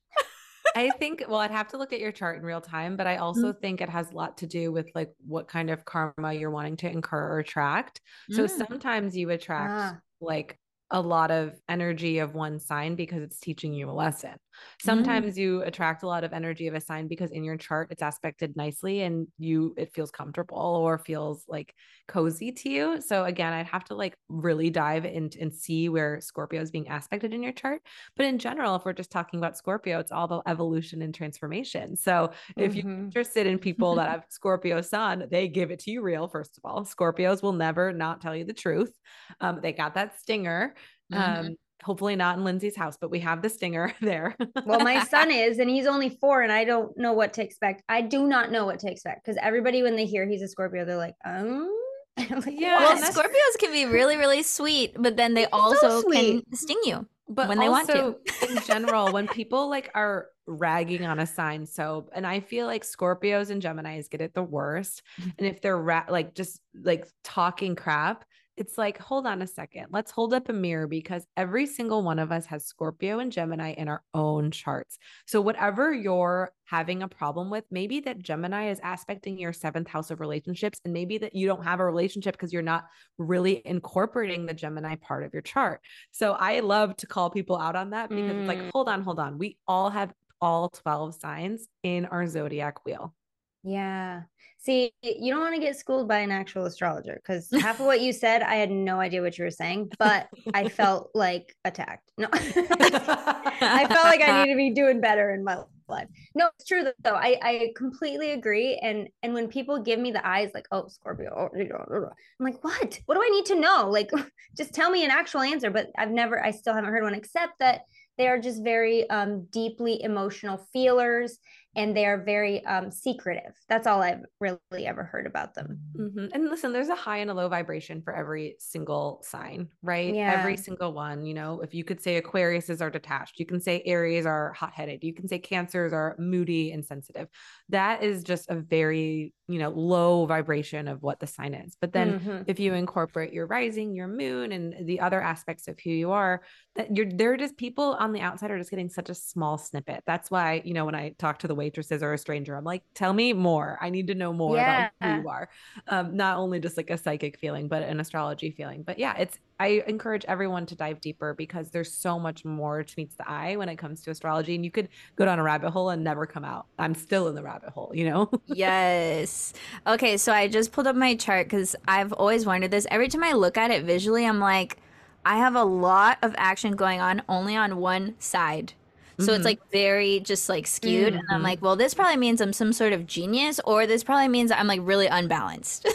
[0.76, 3.18] I think, well, I'd have to look at your chart in real time, but I
[3.18, 6.52] also think it has a lot to do with like what kind of karma you're
[6.52, 8.02] wanting to incur or attract.
[8.32, 8.50] So Mm.
[8.68, 10.02] sometimes you attract Ah.
[10.22, 10.60] like
[10.92, 14.38] a lot of energy of one sign because it's teaching you a lesson.
[14.86, 15.30] Mm.
[15.30, 18.02] Sometimes you attract a lot of energy of a sign because in your chart it's
[18.02, 21.76] aspected nicely and you it feels comfortable or feels like
[22.08, 23.02] cozy to you.
[23.02, 26.90] So again, I'd have to like really dive in and see where Scorpio is being
[26.90, 27.82] aspected in your chart.
[28.16, 31.96] But in general, if we're just talking about Scorpio, it's all about evolution and transformation.
[31.96, 33.14] So if you're Mhm.
[33.14, 36.66] interested in people that have Scorpio sun, they give it to you real, first of
[36.66, 36.84] all.
[36.86, 38.94] Scorpios will never not tell you the truth.
[39.42, 40.76] Um, they got that stinger.
[41.10, 41.52] Mhm.
[41.52, 44.36] Um, hopefully not in Lynnsey's house, but we have the stinger there.
[44.66, 47.84] well, my son is, and he's only four, and I don't know what to expect.
[47.90, 50.86] I do not know what to expect because everybody, when they hear he's a Scorpio,
[50.86, 51.70] they're like, um,
[52.18, 55.58] like, Yeah, well, Scorpios can be really, really sweet, but then they They're so
[55.90, 57.08] also can sting you.
[57.30, 58.16] but when they want to.
[58.50, 62.84] in general, when people like are ragging on a sign, so and I feel like
[62.84, 65.04] Scorpios and Geminis get it the worst.
[65.22, 65.30] Mm-hmm.
[65.38, 68.26] And if they're ra- like just like talking crap,
[68.60, 69.88] it's like, hold on a second.
[69.90, 73.72] Let's hold up a mirror because every single one of us has Scorpio and Gemini
[73.72, 74.98] in our own charts.
[75.26, 80.12] So, whatever you're having a problem with, maybe that Gemini is aspecting your seventh house
[80.12, 82.86] of relationships, and maybe that you don't have a relationship because you're not
[83.18, 85.80] really incorporating the Gemini part of your chart.
[86.12, 88.72] So, I love to call people out on that because it's like, Mm.
[88.74, 89.38] hold on, hold on.
[89.38, 93.16] We all have all 12 signs in our zodiac wheel.
[93.64, 94.24] Yeah.
[94.62, 98.02] See, you don't want to get schooled by an actual astrologer because half of what
[98.02, 102.12] you said, I had no idea what you were saying, but I felt like attacked.
[102.18, 106.08] No, I felt like I need to be doing better in my life.
[106.36, 107.16] No, it's true though.
[107.16, 108.78] I, I completely agree.
[108.84, 113.00] And and when people give me the eyes, like, oh, Scorpio, oh, I'm like, what?
[113.06, 113.90] What do I need to know?
[113.90, 114.12] Like,
[114.58, 115.72] just tell me an actual answer.
[115.72, 117.84] But I've never, I still haven't heard one except that
[118.18, 121.40] they are just very um, deeply emotional feelers
[121.76, 123.54] and they are very um, secretive.
[123.68, 125.80] That's all I've really ever heard about them.
[125.98, 126.30] Mhm.
[126.34, 130.20] And listen, there's a high and a low vibration for every single sign, right?
[130.28, 131.26] Every single one.
[131.26, 134.74] You know, if you could say Aquariuses are detached, you can say Aries are hot
[134.74, 137.28] headed, you can say Cancers are moody and sensitive.
[137.70, 141.76] That is just a very, you know, low vibration of what the sign is.
[141.80, 142.46] But then Mhm.
[142.46, 146.44] if you incorporate your rising, your moon, and the other aspects of who you are,
[146.76, 150.04] that you're they're just people on the outside are just getting such a small snippet.
[150.06, 152.84] That's why, you know, when I talk to the waitresses or a stranger, I'm like,
[152.96, 153.78] tell me more.
[153.82, 155.50] I need to know more about who you are.
[155.88, 158.82] Um, not only just like a psychic feeling, but an astrology feeling.
[158.84, 162.94] But yeah, it's I encourage everyone to dive deeper because there's so much more to
[162.96, 164.56] meets the eye when it comes to astrology.
[164.56, 166.68] And you could go down a rabbit hole and never come out.
[166.80, 168.32] I'm still in the rabbit hole, you know?
[168.48, 169.54] yes.
[169.86, 172.88] Okay, so I just pulled up my chart because I've always wondered this.
[172.90, 174.78] Every time I look at it visually, I'm like,
[175.26, 178.74] I have a lot of action going on only on one side.
[179.20, 179.46] So it's Mhm.
[179.46, 181.14] like very just like skewed.
[181.14, 181.44] And I'm Mhm.
[181.44, 184.68] like, well, this probably means I'm some sort of genius, or this probably means I'm
[184.68, 185.86] like really unbalanced.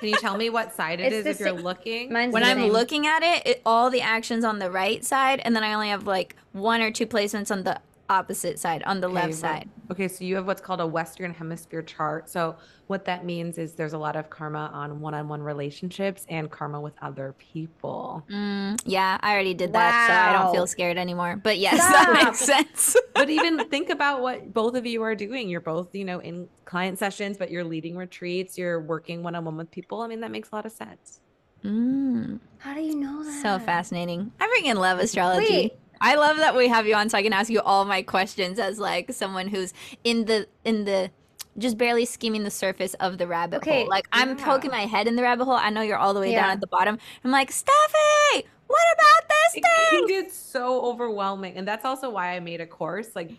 [0.00, 2.12] Can you tell me what side it It's is if you're sa- looking?
[2.12, 2.72] Mine's when I'm same.
[2.72, 5.88] looking at it, it, all the actions on the right side, and then I only
[5.88, 9.36] have like one or two placements on the opposite side, on the Okay, left well-
[9.36, 9.68] side.
[9.90, 12.28] Okay, so you have what's called a Western Hemisphere chart.
[12.28, 12.56] So
[12.88, 16.92] what that means is there's a lot of karma on one-on-one relationships and karma with
[17.00, 18.22] other people.
[18.30, 21.40] Mm, yeah, I already did that, so I don't feel scared anymore.
[21.42, 22.96] But yes, that makes sense.
[23.14, 25.48] But even think about what both of you are doing.
[25.48, 29.70] You're both, you know, in client sessions, but you're leading retreats, you're working one-on-one with
[29.70, 30.02] people.
[30.02, 31.20] I mean, that makes a lot of sense.
[31.64, 33.42] mm, How do you know that?
[33.42, 34.32] so fascinating.
[34.38, 35.46] I freaking love astrology.
[35.52, 35.78] Wait.
[36.00, 38.58] I love that we have you on so I can ask you all my questions
[38.58, 39.72] as like someone who's
[40.04, 41.10] in the in the
[41.58, 43.88] just barely skimming the surface of the rabbit Okay, hole.
[43.88, 44.44] Like I'm yeah.
[44.44, 45.54] poking my head in the rabbit hole.
[45.54, 46.98] I know you're all the way down at the bottom.
[47.24, 50.06] I'm like, Steffi, what about this it thing?
[50.06, 53.32] can get so overwhelming and that's also why i made a course like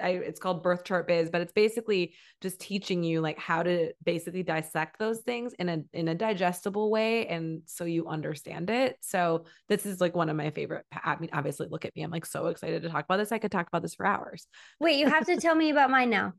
[0.00, 3.92] I, it's called birth chart biz but it's basically just teaching you like how to
[4.04, 8.96] basically dissect those things in a in a digestible way and so you understand it
[9.00, 12.10] so this is like one of my favorite i mean obviously look at me i'm
[12.10, 14.46] like so excited to talk about this i could talk about this for hours
[14.80, 16.34] Wait, you have to tell me about mine now.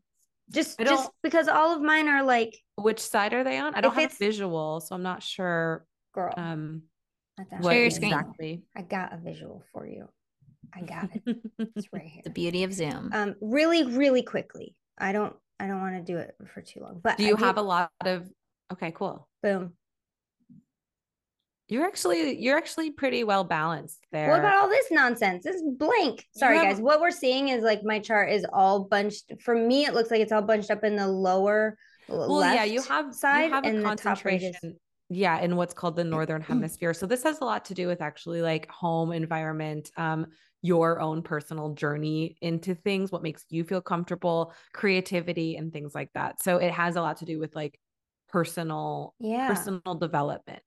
[0.51, 3.93] Just just because all of mine are like which side are they on i don't
[3.93, 6.33] have a visual so i'm not sure girl.
[6.35, 6.81] um
[7.39, 8.11] not that what your screen.
[8.11, 10.09] exactly I got a visual for you.
[10.75, 11.37] I got it.
[11.75, 12.21] It's right here.
[12.23, 13.09] The beauty of Zoom.
[13.13, 14.75] Um, really, really quickly.
[14.97, 16.99] I don't I don't want to do it for too long.
[17.03, 18.27] But do you have a lot of
[18.73, 19.73] okay cool boom?
[21.69, 24.29] You're actually you're actually pretty well balanced there.
[24.29, 25.43] What about all this nonsense?
[25.43, 26.25] This is blank.
[26.31, 26.81] Sorry, have- guys.
[26.81, 29.31] What we're seeing is like my chart is all bunched.
[29.41, 31.77] For me, it looks like it's all bunched up in the lower
[32.09, 34.55] well, left yeah, you have side you have a and the top right concentration.
[34.63, 34.73] is
[35.09, 36.93] yeah, in what's called the northern hemisphere.
[36.93, 40.27] So this has a lot to do with actually like home environment, um,
[40.61, 46.11] your own personal journey into things, what makes you feel comfortable, creativity, and things like
[46.13, 46.41] that.
[46.41, 47.79] So it has a lot to do with like
[48.29, 49.47] personal yeah.
[49.47, 50.61] personal development.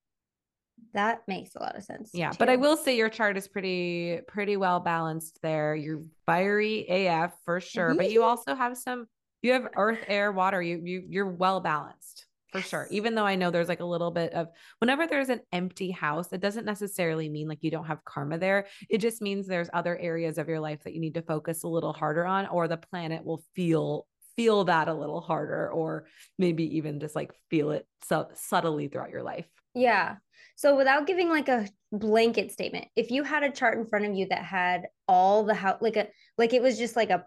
[0.94, 2.10] That makes a lot of sense.
[2.12, 5.76] Yeah, but I will say your chart is pretty pretty well balanced there.
[5.76, 9.06] You're fiery AF for sure, but you also have some
[9.42, 10.60] you have earth, air, water.
[10.60, 12.86] You you you're well balanced for sure.
[12.90, 16.32] Even though I know there's like a little bit of whenever there's an empty house,
[16.32, 18.66] it doesn't necessarily mean like you don't have karma there.
[18.88, 21.68] It just means there's other areas of your life that you need to focus a
[21.68, 26.06] little harder on or the planet will feel feel that a little harder or
[26.38, 29.46] maybe even just like feel it so subtly throughout your life.
[29.74, 30.16] Yeah.
[30.56, 34.14] So without giving like a blanket statement, if you had a chart in front of
[34.14, 37.24] you that had all the house like a like it was just like a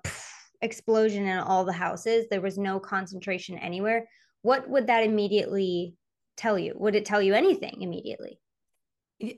[0.61, 4.07] explosion in all the houses, there was no concentration anywhere,
[4.45, 5.95] what would that immediately
[6.37, 6.75] tell you?
[6.77, 8.39] Would it tell you anything immediately?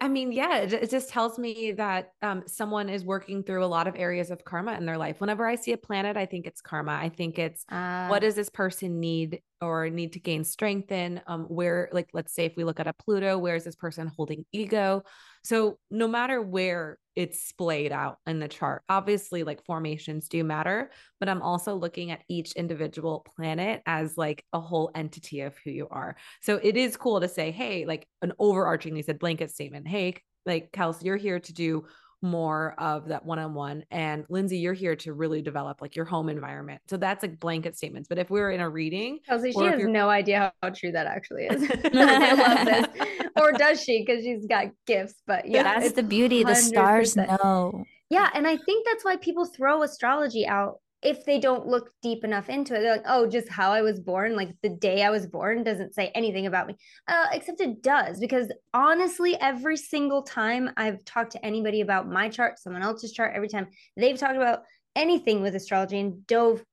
[0.02, 3.88] I mean, yeah, it, just tells me that um, someone is working through a lot
[3.88, 5.22] of areas of karma in their life.
[5.22, 6.92] Whenever I see a planet, I think it's karma.
[6.92, 11.22] I think it's Uh, what does this person need or need to gain strength in?
[11.26, 14.12] Um, where, like, let's say if we look at a Pluto, where is this person
[14.14, 15.04] holding ego?
[15.48, 20.92] So no matter where it's splayed out in the chart, obviously, like formations do matter,
[21.22, 25.72] but I'm also looking at each individual planet as like a whole entity of who
[25.72, 26.18] you are.
[26.42, 29.88] So it is cool to say, hey, like an overarching, said blanket statement.
[29.88, 31.86] Hey, like Kelsey, you're here to do
[32.22, 36.82] more of that one-on-one and lynnsey you're here to really develop like your home environment
[36.88, 39.84] so that's like blanket statements but if we were in a reading Kelsey, she has
[39.84, 41.70] no idea how true that actually is.
[41.94, 43.28] I love this.
[43.40, 44.04] Or does she?
[44.04, 45.16] Because she's got gifts.
[45.26, 46.44] But yeah, That's the beauty.
[46.44, 47.44] The stars 100%.
[47.44, 47.84] know.
[48.10, 52.26] Yeah, and I think that's why people throw astrology out if they don't look deep
[52.26, 52.82] enough into it.
[52.82, 55.96] They're like, "Oh, just how I was born, like the day I was born doesn't
[55.96, 56.76] say anything about me."
[57.08, 62.28] Uh, except it does because honestly, every single time I've talked to anybody about my
[62.28, 64.64] chart, someone else's chart, every time they've talked about
[64.96, 66.64] anything with astrology and dove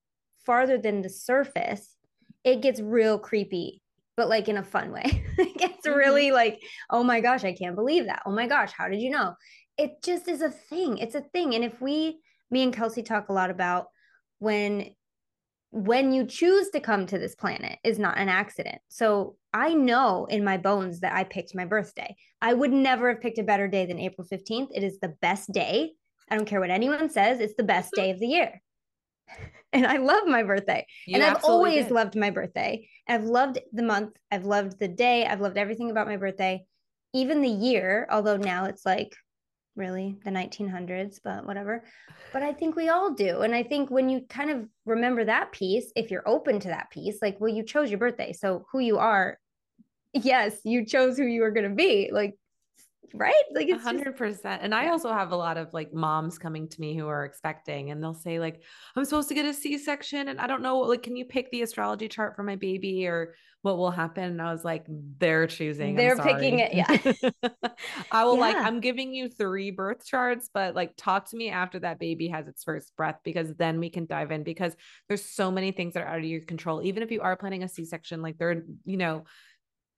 [0.45, 1.97] farther than the surface,
[2.43, 3.81] it gets real creepy,
[4.17, 5.25] but like in a fun way.
[5.39, 8.23] it gets really like, "Oh my gosh, I can't believe that.
[8.27, 9.35] Oh my gosh, how did you know?"
[9.77, 10.99] it just is a thing.
[10.99, 11.55] It's a thing.
[11.55, 12.21] And if we,
[12.51, 13.87] me and Kelsey talk a lot about
[14.45, 14.91] when
[15.71, 18.81] when you choose to come to this planet is not an accident.
[18.89, 22.15] So I know in my bones that I picked my birthday.
[22.41, 24.69] I would never have picked a better day than April 15th.
[24.73, 25.91] It is the best day.
[26.31, 28.63] I don't care what anyone says, it's the best day of the year.
[29.73, 31.91] And I love my birthday You and I've always did.
[31.93, 32.89] loved my birthday.
[33.09, 34.13] I've loved the month.
[34.31, 35.27] I've loved the day.
[35.27, 36.65] I've loved everything about my birthday,
[37.13, 38.07] even the year.
[38.09, 39.13] Although now it's like
[39.77, 41.85] really the 1900s, but whatever.
[42.33, 43.43] But I think we all do.
[43.43, 46.91] And I think when you kind of remember that piece, if you're open to that
[46.91, 48.33] piece, like, well, you chose your birthday.
[48.33, 49.39] So who you are,
[50.13, 52.11] yes, you chose who you were going to be.
[52.13, 52.35] Like,
[53.13, 53.35] right?
[53.55, 54.63] Like, it's hundred percent.
[54.63, 57.91] And I also have a lot of like moms coming to me who are expecting
[57.91, 58.63] and they'll say, like,
[58.97, 61.63] I'm supposed to get a C-section and I don't know, like, can you pick the
[61.63, 64.25] astrology chart for my baby or what will happen?
[64.25, 65.95] And I was like, they're choosing.
[65.95, 66.87] They're picking it, Yeah.
[68.13, 71.79] I will like, I'm giving you three birth charts, but like talk to me after
[71.79, 74.77] that baby has its first breath because then we can dive in because
[75.09, 76.83] there's so many things that are out of your control.
[76.83, 79.25] Even if you are planning a C-section, like they're, you know,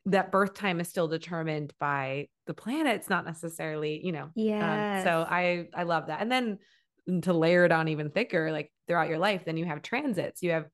[0.05, 4.31] that birth time is still determined by the planets, not necessarily, you know.
[4.37, 4.99] yeah.
[4.99, 6.21] Um, so I I love that.
[6.21, 6.59] And then
[7.23, 10.41] to layer it on even thicker, like throughout your life, then you have transits.
[10.41, 10.67] You have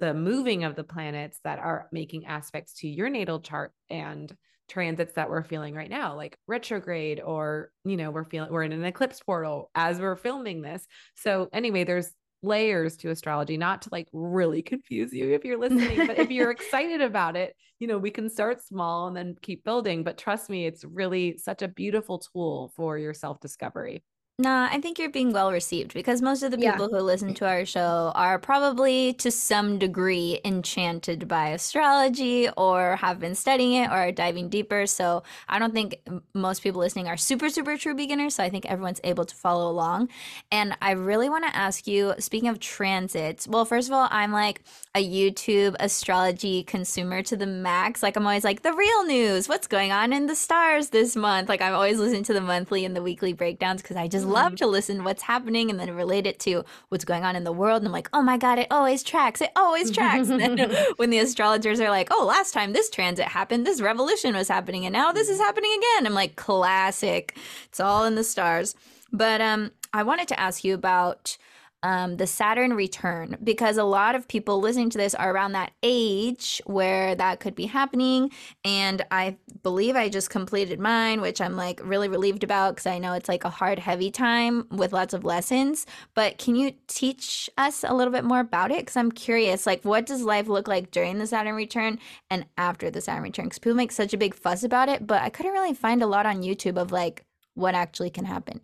[0.00, 4.34] the moving of the planets that are making aspects to your natal chart and
[4.68, 8.72] transits that we're feeling right now, like retrograde, or you know, we're feeling we're in
[8.72, 10.86] an eclipse portal as we're filming this.
[11.16, 12.10] So anyway, there's
[12.42, 16.50] layers to astrology, not to like really confuse you if you're listening, but if you're
[16.50, 20.02] excited about it, you know, we can start small and then keep building.
[20.04, 24.02] But trust me, it's really such a beautiful tool for your self discovery.
[24.40, 26.72] Nah, I think you're being well received because most of the Yeah.
[26.72, 32.96] people who listen to our show are probably to some degree enchanted by astrology or
[32.96, 34.86] have been studying it or are diving deeper.
[34.86, 35.98] So I don't think
[36.32, 38.36] most people listening are super, super true beginners.
[38.36, 40.08] So I think everyone's able to follow along.
[40.50, 44.32] And I really want to ask you speaking of transits, well, first of all, I'm
[44.32, 44.62] like
[44.94, 48.02] a YouTube astrology consumer to the max.
[48.02, 51.50] Like I'm always like, the real news, what's going on in the stars this month?
[51.50, 54.56] Like I'm always listening to the monthly and the weekly breakdowns because I just love
[54.56, 57.52] to listen to what's happening and then relate it to what's going on in the
[57.52, 57.78] world.
[57.78, 59.40] And I'm like, oh my God, it always tracks.
[59.40, 60.28] It always tracks.
[60.28, 64.34] And then when the astrologers are like, oh, last time this transit happened, this revolution
[64.34, 66.06] was happening, and now this is happening again.
[66.06, 67.36] I'm like, classic.
[67.66, 68.74] It's all in the stars.
[69.12, 71.36] But um, I wanted to ask you about
[71.82, 75.72] um, the Saturn return because a lot of people listening to this are around that
[75.82, 78.30] age where that could be happening.
[78.64, 82.98] And I believe I just completed mine, which I'm like really relieved about because I
[82.98, 85.86] know it's like a hard, heavy time with lots of lessons.
[86.14, 88.80] But can you teach us a little bit more about it?
[88.80, 91.98] Because I'm curious, like, what does life look like during the Saturn return
[92.30, 93.46] and after the Saturn return?
[93.46, 96.06] Because people make such a big fuss about it, but I couldn't really find a
[96.06, 98.60] lot on YouTube of like what actually can happen.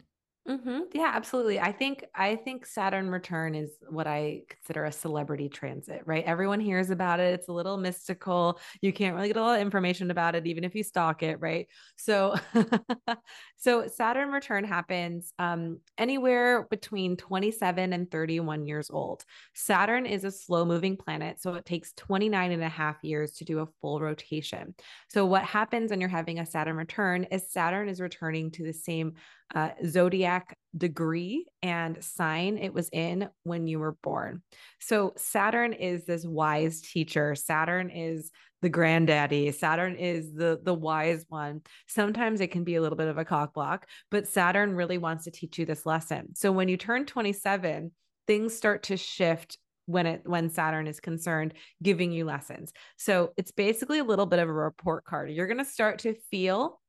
[0.48, 1.58] Hmm Yeah, absolutely.
[1.58, 6.22] I think I think Saturn return is what I consider a celebrity transit, right?
[6.24, 7.34] Everyone hears about it.
[7.34, 8.60] It's a little mystical.
[8.80, 11.40] You can't really get a lot of information about it, even if you stalk it,
[11.40, 11.66] right?
[11.96, 12.36] So,
[13.56, 19.24] so Saturn return happens um, anywhere between 27 and 31 years old.
[19.52, 23.44] Saturn is a slow moving planet, so it takes 29 and a half years to
[23.44, 24.76] do a full rotation.
[25.08, 28.72] So, what happens when you're having a Saturn return is Saturn is returning to the
[28.72, 29.14] same
[29.54, 34.42] uh, zodiac degree and sign it was in when you were born.
[34.80, 37.34] So Saturn is this wise teacher.
[37.34, 38.30] Saturn is
[38.62, 39.52] the granddaddy.
[39.52, 41.62] Saturn is the the wise one.
[41.86, 45.24] Sometimes it can be a little bit of a cock block, but Saturn really wants
[45.24, 46.34] to teach you this lesson.
[46.34, 47.92] So when you turn 27,
[48.26, 52.72] things start to shift when it when Saturn is concerned giving you lessons.
[52.96, 55.30] So it's basically a little bit of a report card.
[55.30, 56.80] You're going to start to feel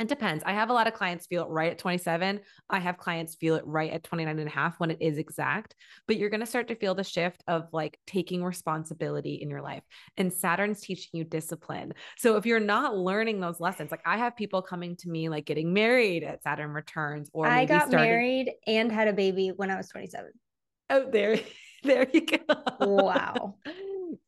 [0.00, 0.42] it depends.
[0.44, 2.40] I have a lot of clients feel it right at 27.
[2.68, 5.76] I have clients feel it right at 29 and a half when it is exact.
[6.08, 9.62] But you're going to start to feel the shift of like taking responsibility in your
[9.62, 9.84] life.
[10.16, 11.94] And Saturn's teaching you discipline.
[12.18, 15.46] So if you're not learning those lessons, like I have people coming to me like
[15.46, 19.70] getting married at Saturn returns or I got starting- married and had a baby when
[19.70, 20.32] I was 27.
[20.90, 21.38] Oh, there,
[21.84, 22.38] there you go.
[22.80, 23.56] Wow.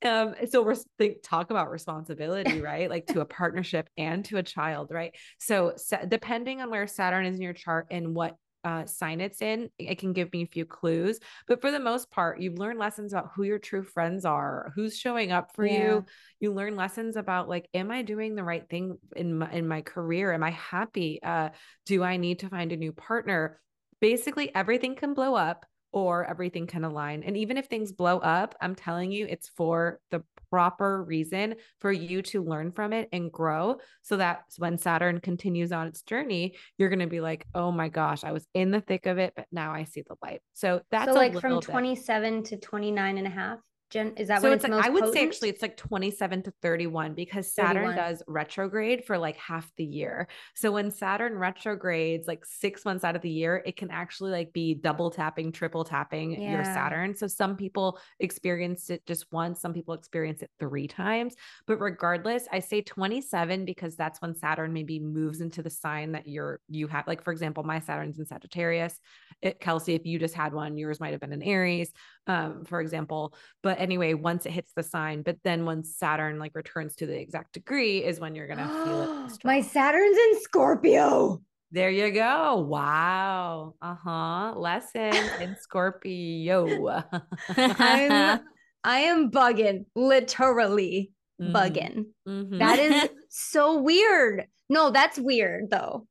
[0.05, 2.89] Um, so we're think, talk about responsibility, right?
[2.91, 5.15] Like to a partnership and to a child, right?
[5.39, 5.75] So
[6.09, 9.99] depending on where Saturn is in your chart and what uh, sign it's in, it
[9.99, 11.21] can give me a few clues.
[11.47, 14.99] But for the most part, you've learned lessons about who your true friends are, who's
[14.99, 15.73] showing up for Yeah.
[15.73, 16.05] you.
[16.41, 19.83] You learn lessons about like, am I doing the right thing in my in my
[19.83, 20.33] career?
[20.33, 21.21] Am I happy?
[21.23, 21.51] Uh,
[21.85, 23.61] do I need to find a new partner?
[24.01, 25.65] Basically, everything can blow up
[25.97, 27.23] or everything can align.
[27.23, 31.91] And even if things blow up, I'm telling you, it's for the proper reason for
[31.91, 36.55] you to learn from it and grow so that when Saturn continues on its journey,
[36.77, 39.33] you're going to be like, oh my gosh, I was in the thick of it,
[39.35, 40.43] but now I see the light.
[40.53, 41.63] So that's so like from bit.
[41.63, 43.59] 27 to 29 and a half.
[43.91, 46.43] Jen, is that so when it's it's, like I would say actually it's like 27
[46.43, 47.97] to 31 because Saturn 31.
[47.97, 50.27] does retrograde for like half the year.
[50.55, 54.53] So when Saturn retrogrades like 6 months out of the year, it can actually like
[54.53, 57.15] be double tapping, triple tapping your Saturn.
[57.15, 61.37] So some people experience it just once, some people experience it 3 times,
[61.69, 66.27] but regardless, I say 27 because that's when Saturn maybe moves into the sign that
[66.27, 68.99] you're you have like for example, my Saturn's in Sagittarius.
[69.43, 71.93] It, Kelsey, if you just had one, yours might have been in Aries,
[72.27, 73.35] um, for example.
[73.63, 77.19] But anyway, once it hits the sign, but then once Saturn like returns to the
[77.19, 79.39] exact degree is when you're gonna feel it.
[79.45, 79.61] My.
[79.61, 81.41] Saturn's in Scorpio.
[81.73, 82.61] There you go.
[82.69, 83.75] Wow.
[83.83, 84.53] Uh-huh.
[84.57, 87.03] Lesson in Scorpio.
[87.57, 88.41] I'm
[88.85, 91.11] I am bugging, literally
[91.43, 91.53] Mhm.
[91.53, 92.07] bugging.
[92.27, 92.59] Mhm.
[92.61, 94.47] That is so weird.
[94.71, 96.07] No, that's weird though.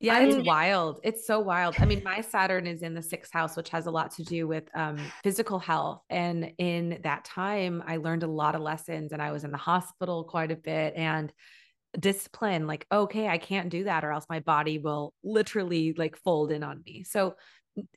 [0.00, 1.00] Yeah, I it's mean- wild.
[1.04, 1.74] It's so wild.
[1.78, 4.48] I mean, my Saturn is in the sixth house, which has a lot to do
[4.48, 6.02] with um, physical health.
[6.08, 9.58] And in that time, I learned a lot of lessons and I was in the
[9.58, 11.30] hospital quite a bit and
[11.98, 16.50] discipline like, okay, I can't do that or else my body will literally like fold
[16.50, 17.04] in on me.
[17.04, 17.34] So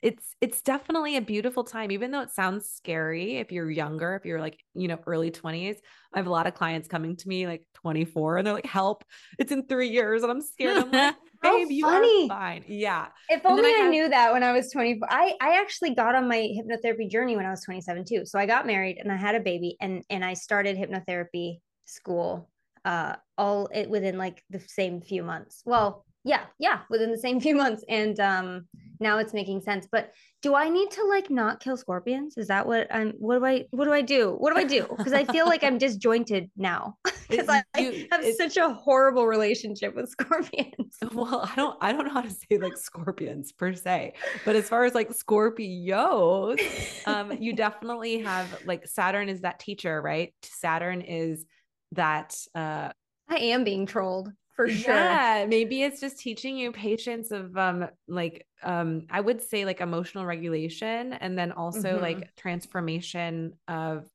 [0.02, 4.24] it's it's definitely a beautiful time even though it sounds scary if you're younger if
[4.24, 5.76] you're like you know early 20s
[6.14, 9.04] i have a lot of clients coming to me like 24 and they're like help
[9.36, 12.24] it's in three years and i'm scared i'm like babe, you funny.
[12.24, 12.64] are fine.
[12.66, 13.06] Yeah.
[13.28, 15.08] If only I I, knew that when I was 24.
[15.10, 18.26] I I actually got on my hypnotherapy journey when I was 27 too.
[18.26, 22.50] So I got married and I had a baby and and I started hypnotherapy school
[22.84, 25.62] uh all it within like the same few months.
[25.64, 28.66] Well, yeah, yeah, within the same few months and um
[29.00, 29.88] now it's making sense.
[29.90, 32.36] But do I need to like not kill scorpions?
[32.36, 34.32] Is that what I'm what do I what do I do?
[34.38, 34.86] What do I do?
[34.96, 36.96] Because I feel like I'm disjointed now.
[37.28, 40.96] Because I You- have such a horrible relationship with scorpions.
[41.12, 44.12] Well, I don't I don't know how to say like scorpions per se,
[44.44, 46.60] but as far as like Scorpios,
[47.06, 50.32] um, you definitely have like Saturn is that teacher, right?
[50.42, 51.44] Saturn is
[51.92, 52.90] that uh
[53.28, 55.20] I am being trolled for sure.
[55.28, 59.80] yeah, maybe it's just teaching you patience of um like um I would say like
[59.80, 62.00] emotional regulation and then also Mhm.
[62.00, 64.08] like transformation of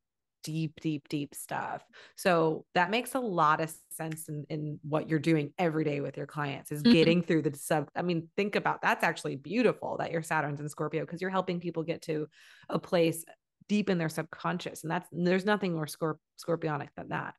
[0.43, 1.83] deep, deep, deep stuff.
[2.15, 6.15] So that makes a lot of sense in, in what you're doing every day with
[6.15, 6.91] your clients is Mhm.
[6.93, 7.89] getting through the sub.
[7.95, 11.59] I mean, think about that's actually beautiful that your Saturn's in Scorpio because you're helping
[11.59, 12.27] people get to
[12.69, 13.25] a place
[13.67, 14.83] deep in their subconscious.
[14.83, 17.35] And that's there's nothing more scorp- scorpionic than that.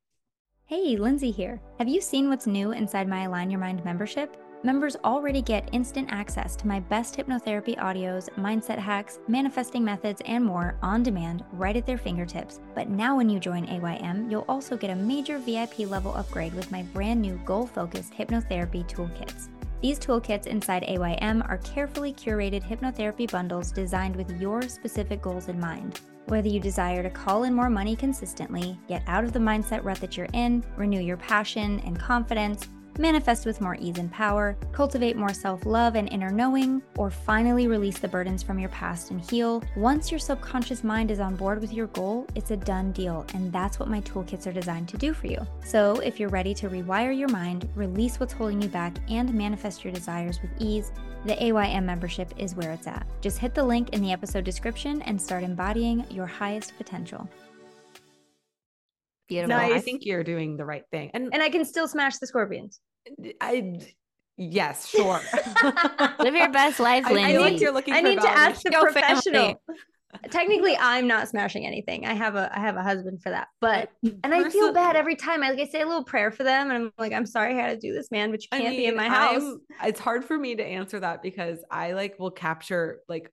[0.71, 1.61] Hey, Lynnsey here.
[1.81, 4.37] Have you seen what's new inside my Align Your Mind membership?
[4.62, 10.45] Members already get instant access to my best hypnotherapy audios, mindset hacks, manifesting methods, and
[10.45, 12.61] more on demand right at their fingertips.
[12.77, 16.71] But now, when you join AYM, you'll also get a major VIP level upgrade with
[16.71, 19.49] my brand new goal focused hypnotherapy toolkits.
[19.83, 25.59] These toolkits inside AYM are carefully curated hypnotherapy bundles designed with your specific goals in
[25.59, 25.99] mind.
[26.31, 30.01] Whether you desire to call in more money consistently, get out of the mindset rut
[30.01, 32.68] that you're in, renew your passion and confidence,
[33.01, 37.66] manifest with more ease and power, cultivate more self love and inner knowing, or finally
[37.66, 41.61] release the burdens from your past and heal, once your subconscious mind is on board
[41.61, 43.26] with your goal, it's a done deal.
[43.34, 45.44] And that's what my toolkits are designed to do for you.
[45.64, 49.82] So if you're ready to rewire your mind, release what's holding you back, and manifest
[49.82, 50.92] your desires with ease,
[51.24, 53.07] the AYM membership is where it's at.
[53.20, 57.28] Just hit the link in the episode description and start embodying your highest potential.
[59.28, 59.57] Beautiful.
[59.57, 61.11] No, I think you're doing the right thing.
[61.14, 62.80] And, And I can still smash the scorpions.
[63.40, 63.78] I
[64.36, 65.20] yes, sure.
[66.20, 67.42] Live your best life, I, I Lynnsey.
[67.44, 68.92] think you're looking I for need to ask the Show family.
[68.92, 69.62] professional.
[70.30, 72.05] Technically, I'm not smashing anything.
[72.05, 73.46] I have a I have a husband for that.
[73.61, 75.42] But and I feel bad every time.
[75.42, 77.62] I like I say a little prayer for them, and I'm like, I'm sorry I
[77.68, 79.42] had to do this, man, but you can't be in my house.
[79.42, 83.30] I'm- it's hard for me to answer that because I like will capture like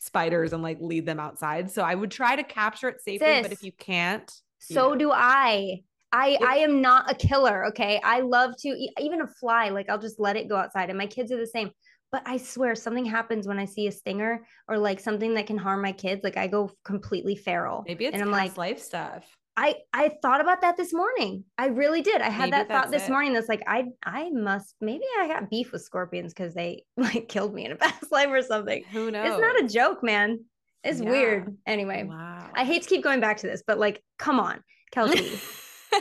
[0.00, 1.70] spiders and like lead them outside.
[1.70, 4.98] So I would try to capture it safely, but if you can't, So Yeah.
[4.98, 5.80] do I.
[6.12, 8.00] I It- I am not a killer, okay?
[8.02, 11.06] I love to even a fly, like I'll just let it go outside and my
[11.06, 11.70] kids are the same.
[12.10, 15.58] But I swear something happens when I see a stinger or like something that can
[15.58, 17.84] harm my kids, like I go completely feral.
[17.86, 19.26] maybe it's and I'm past like life stuff.
[19.58, 21.44] I I thought about that this morning.
[21.58, 22.22] I really did.
[22.22, 23.10] I had Maybe that thought this it.
[23.10, 27.28] morning that's like I I must maybe I got beef with scorpions cuz they like
[27.28, 28.84] killed me in a past life or something.
[28.92, 29.28] Who knows?
[29.32, 30.44] It's not a joke, man.
[30.84, 31.10] It's Yeah.
[31.10, 31.56] weird.
[31.66, 32.48] Anyway, wow.
[32.54, 35.38] I hate to keep going back to this, but like come on, Kelsey.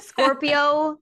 [0.01, 0.99] Scorpio,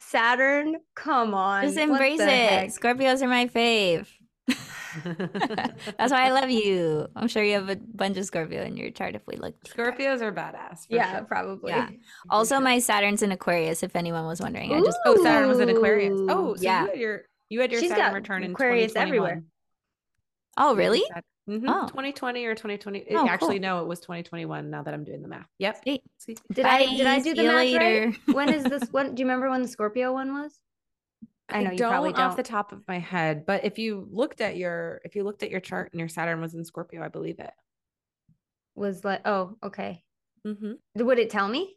[0.00, 1.64] Saturn, come on.
[1.64, 2.28] Just embrace it.
[2.28, 2.68] heck?
[2.70, 4.06] Scorpios are my fave.
[5.04, 7.06] That's why I love you.
[7.14, 9.54] I'm sure you have a bunch of Scorpio in your chart if we look.
[9.62, 9.92] deeper.
[9.92, 10.86] Scorpios are badass.
[10.88, 11.24] Yeah, sure.
[11.24, 11.70] probably.
[11.70, 11.90] Yeah.
[12.28, 13.82] Also, my Saturn's in Aquarius.
[13.82, 16.18] If anyone was wondering, I just oh Saturn was in Aquarius.
[16.28, 16.82] Oh, so yeah.
[16.82, 19.44] you had your you had your She's Saturn got return in Aquarius everywhere.
[20.56, 21.04] oh really?
[21.48, 21.86] Mhm, Oh.
[21.88, 23.06] 2020 or 2020.
[23.12, 23.62] Oh, Actually, cool.
[23.62, 24.70] no, it was 2021.
[24.70, 25.48] Now that I'm doing the math.
[25.58, 25.82] Yep.
[25.82, 26.02] Sweet.
[26.18, 26.36] See?
[26.52, 28.06] Did I did I do the math later.
[28.26, 28.34] right?
[28.36, 29.14] When is this one?
[29.14, 30.58] Do you remember when the Scorpio one was?
[31.48, 34.40] I know you don't probably off the top of my head, but if you looked
[34.40, 37.08] at your if you looked at your chart and your Saturn was in Scorpio, I
[37.08, 37.50] believe it.
[38.76, 40.04] Was like, oh, okay.
[40.46, 41.04] Mm-hmm.
[41.04, 41.76] Would it tell me?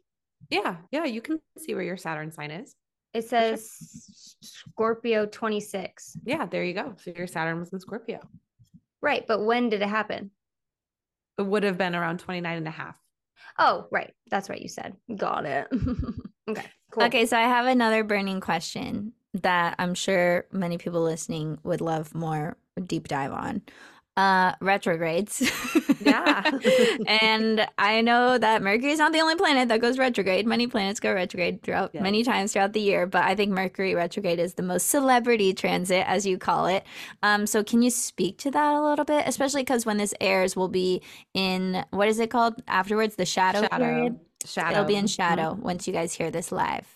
[0.50, 2.76] Yeah, yeah, you can see where your Saturn sign is.
[3.14, 3.56] It sure.
[3.56, 6.18] says Scorpio 26.
[6.24, 6.94] Yeah, there you go.
[7.02, 8.20] So your Saturn was in Scorpio.
[9.04, 10.30] Right, but when did it happen?
[11.38, 12.96] It would have been around 29 and a half.
[13.58, 14.12] Oh, right.
[14.30, 14.96] That's what You said.
[15.14, 15.68] Got it.
[16.48, 16.64] okay.
[16.90, 17.04] Cool.
[17.04, 22.14] Okay, so I have another burning question that I'm sure many people listening would love
[22.14, 23.62] more deep dive on.
[24.16, 25.42] Uh retrogrades.
[26.00, 26.50] Yeah.
[27.08, 30.46] and I know that Mercury is not the only planet that goes retrograde.
[30.46, 32.02] Many planets go retrograde throughout Yes.
[32.02, 36.04] many times throughout the year, but I think Mercury retrograde is the most celebrity transit,
[36.06, 36.84] as you call it.
[37.22, 40.54] Um, so can you speak to that a little bit, especially because when this airs,
[40.54, 41.02] we'll be
[41.34, 43.16] in what is it called afterwards?
[43.16, 44.20] The shadow, period.
[44.44, 44.72] Shadow.
[44.72, 46.93] It'll be in shadow once you guys hear this live.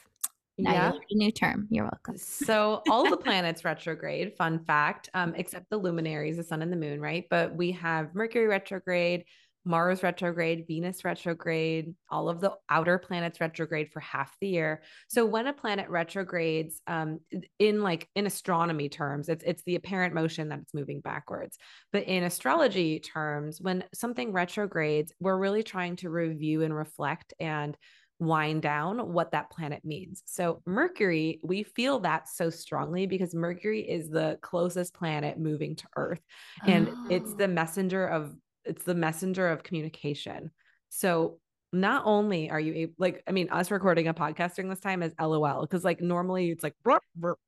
[0.59, 0.93] Now Yeah.
[0.93, 1.69] you a new term.
[1.71, 2.17] You're welcome.
[2.17, 6.77] So all the planets retrograde, fun fact, um, except the luminaries, the sun and the
[6.77, 7.27] moon, right?
[7.31, 9.25] But we have Mercury retrograde,
[9.65, 14.83] Mars retrograde, Venus retrograde, all of the outer planets retrograde for half the year.
[15.09, 17.21] So when a planet retrogrades, um,
[17.59, 21.59] in like in astronomy terms, it's it's the apparent motion that it's moving backwards.
[21.93, 27.77] But in astrology terms, when something retrogrades, we're really trying to review and reflect and
[28.19, 30.23] wind down what that planet means.
[30.27, 35.85] So, Mercury, we feel that so strongly because Mercury is the closest planet moving to
[35.97, 36.21] Earth
[36.67, 37.07] and oh.
[37.11, 40.51] it's the messenger of it's the messenger of communication.
[40.91, 41.39] So,
[41.73, 45.03] not only are you able, like, I mean, us recording a podcast during this time
[45.03, 46.75] is LOL because, like, normally it's like,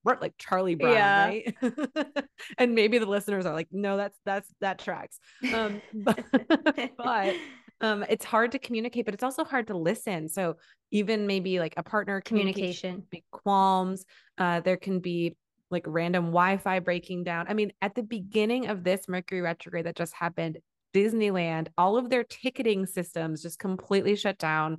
[0.05, 1.27] like Charlie Brown, yeah.
[1.27, 1.57] right?
[2.59, 5.19] and maybe the listeners are like, no, that's that's that tracks.
[5.55, 6.23] Um, but,
[6.99, 7.35] but
[7.81, 10.29] um it's hard to communicate but it's also hard to listen.
[10.29, 10.57] So
[10.91, 13.23] even maybe like a partner communication, communication.
[13.31, 14.05] qualms
[14.39, 15.37] uh there can be
[15.71, 17.47] like random wi-fi breaking down.
[17.49, 20.59] I mean at the beginning of this mercury retrograde that just happened
[20.95, 24.79] disneyland all of their ticketing systems just completely shut down.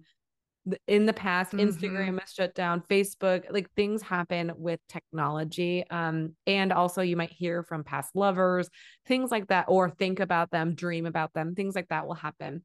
[0.87, 1.67] In the past mm-hmm.
[1.67, 7.31] instagram has shut down facebook like things happen with technology um and also you might
[7.31, 8.69] hear from past lovers
[9.07, 12.61] things like that or think about them dream about them things like that will happen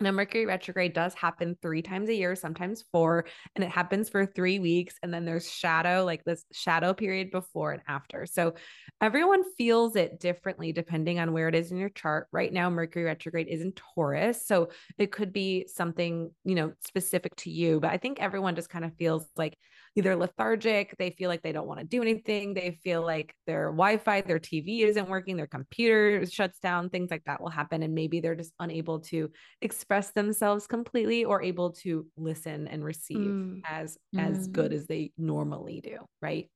[0.00, 3.24] now, Mercury retrograde does happen three times a year, sometimes four,
[3.56, 4.94] and it happens for three weeks.
[5.02, 8.24] And then there's shadow, like this shadow period before and after.
[8.24, 8.54] So
[9.00, 12.28] everyone feels it differently depending on where it is in your chart.
[12.30, 14.46] Right now, Mercury retrograde is in Taurus.
[14.46, 17.80] So it could be something, you know, specific to you.
[17.80, 19.58] But I think everyone just kind of feels like
[19.98, 23.66] either lethargic, they feel like they don't want to do anything, they feel like their
[23.66, 27.94] Wi-Fi, their TV isn't working, their computer shuts down, things like that will happen and
[27.94, 29.30] maybe they're just unable to
[29.60, 33.60] express themselves completely or able to listen and receive mm.
[33.68, 34.30] as mm.
[34.30, 36.48] as good as they normally do, right?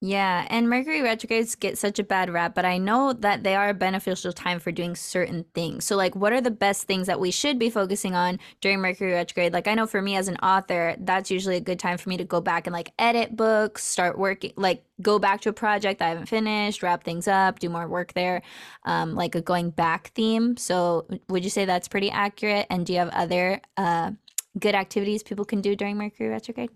[0.00, 3.70] Yeah, and Mercury retrogrades get such a bad rap, but I know that they are
[3.70, 5.84] a beneficial time for doing certain things.
[5.86, 9.10] So, like, what are the best things that we should be focusing on during Mercury
[9.12, 9.52] retrograde?
[9.52, 12.16] Like, I know for me as an author, that's usually a good time for me
[12.16, 16.00] to go back and like edit books, start working, like, go back to a project
[16.00, 18.42] I haven't finished, wrap things up, do more work there,
[18.84, 20.56] um, like a going back theme.
[20.56, 22.68] So, would you say that's pretty accurate?
[22.70, 24.12] And do you have other uh,
[24.60, 26.70] good activities people can do during Mercury retrograde?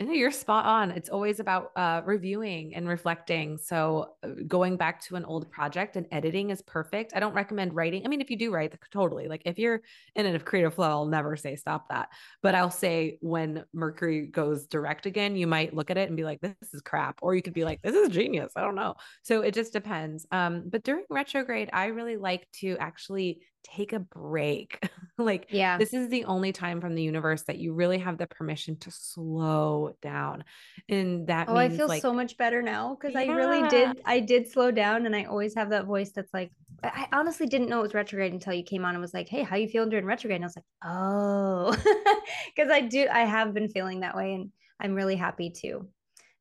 [0.00, 0.90] You're spot on.
[0.92, 3.58] It's always about uh, reviewing and reflecting.
[3.58, 7.12] So, uh, going back to an old project and editing is perfect.
[7.14, 8.06] I don't recommend writing.
[8.06, 9.28] I mean, if you do write, totally.
[9.28, 9.82] Like if you're
[10.14, 12.08] in a creative flow, I'll never say stop that.
[12.42, 16.24] But I'll say when Mercury goes direct again, you might look at it and be
[16.24, 18.94] like, "This is crap," or you could be like, "This is genius." I don't know.
[19.22, 20.26] So it just depends.
[20.32, 24.78] Um, but during retrograde, I really like to actually take a break.
[25.18, 28.26] like, yeah, this is the only time from the universe that you really have the
[28.26, 30.44] permission to slow down.
[30.88, 33.32] And that oh, I feel like, so much better now because yeah.
[33.32, 34.00] I really did.
[34.04, 36.50] I did slow down, and I always have that voice that's like,
[36.82, 39.42] I honestly didn't know it was retrograde until you came on and was like, "Hey,
[39.42, 42.20] how you feeling during retrograde?" And I was like, "Oh,"
[42.56, 43.06] because I do.
[43.10, 44.50] I have been feeling that way, and
[44.80, 45.88] I'm really happy to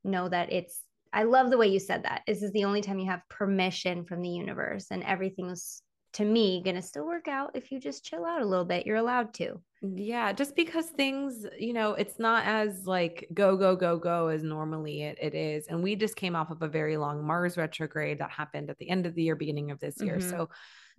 [0.04, 0.82] know that it's.
[1.12, 2.22] I love the way you said that.
[2.28, 5.82] This is the only time you have permission from the universe, and everything was
[6.14, 8.86] to me going to still work out if you just chill out a little bit.
[8.86, 9.62] You're allowed to.
[9.82, 14.44] Yeah, just because things, you know, it's not as like go, go, go, go as
[14.44, 15.68] normally it, it is.
[15.68, 18.90] And we just came off of a very long Mars retrograde that happened at the
[18.90, 20.18] end of the year, beginning of this year.
[20.18, 20.30] Mm-hmm.
[20.30, 20.50] So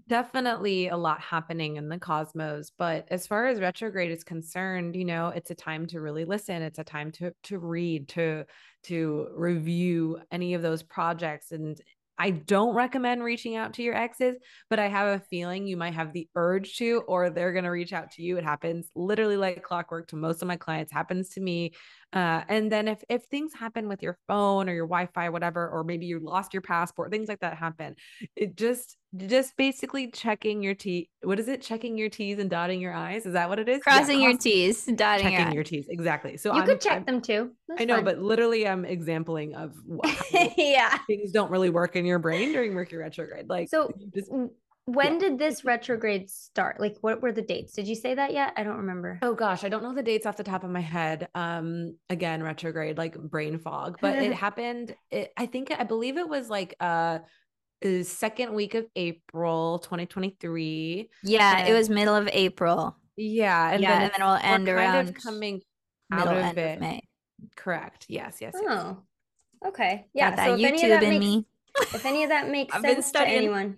[0.07, 2.73] definitely a lot happening in the cosmos.
[2.79, 6.63] But as far as retrograde is concerned, you know, it's a time to really listen.
[6.63, 8.45] It's a time to to read, to
[8.85, 11.79] to review any of those projects and
[12.21, 14.37] I don't recommend reaching out to your exes,
[14.69, 17.71] but I have a feeling you might have the urge to, or they're going to
[17.71, 18.37] reach out to you.
[18.37, 21.73] It happens literally like clockwork to most of my clients, happens to me.
[22.13, 25.83] Uh, and then if if things happen with your phone or your Wi-Fi, whatever, or
[25.83, 27.97] maybe you lost your passport, things like that happen.
[28.37, 31.11] It just just basically checking your T.
[31.23, 31.63] What is it?
[31.63, 33.27] Checking your T's and dotting your I's.
[33.27, 33.83] Is that what it is?
[33.83, 35.87] Crossing yeah, your T's, dotting checking your, your T's.
[35.89, 36.37] Exactly.
[36.37, 37.51] So you I'm, could check I'm, them too.
[37.69, 38.05] That's I know, fine.
[38.05, 39.75] but literally, I'm exampling of
[40.57, 43.49] yeah things don't really work in your brain during Mercury retrograde.
[43.49, 43.93] Like so.
[44.15, 44.31] Just,
[44.87, 45.19] when yeah.
[45.21, 46.81] did this retrograde start?
[46.81, 47.75] Like, what were the dates?
[47.75, 48.55] Did you say that yet?
[48.57, 49.19] I don't remember.
[49.23, 51.29] Oh gosh, I don't know the dates off the top of my head.
[51.35, 54.95] Um, again, retrograde, like brain fog, but it happened.
[55.11, 57.21] It, I think I believe it was like uh
[58.03, 61.11] second week of April 2023.
[61.23, 62.97] Yeah, and, it was middle of April.
[63.17, 65.63] Yeah, and yeah, then, and then we'll end around of coming
[66.13, 66.77] out of it.
[66.77, 67.03] Of May.
[67.57, 68.07] Correct.
[68.09, 68.39] Yes.
[68.41, 68.55] Yes.
[68.57, 68.99] Oh,
[69.63, 69.69] yes.
[69.69, 70.07] okay.
[70.13, 70.31] Yeah.
[70.31, 71.47] Got that so YouTube in makes, me.
[71.81, 73.77] if any of that makes sense to anyone,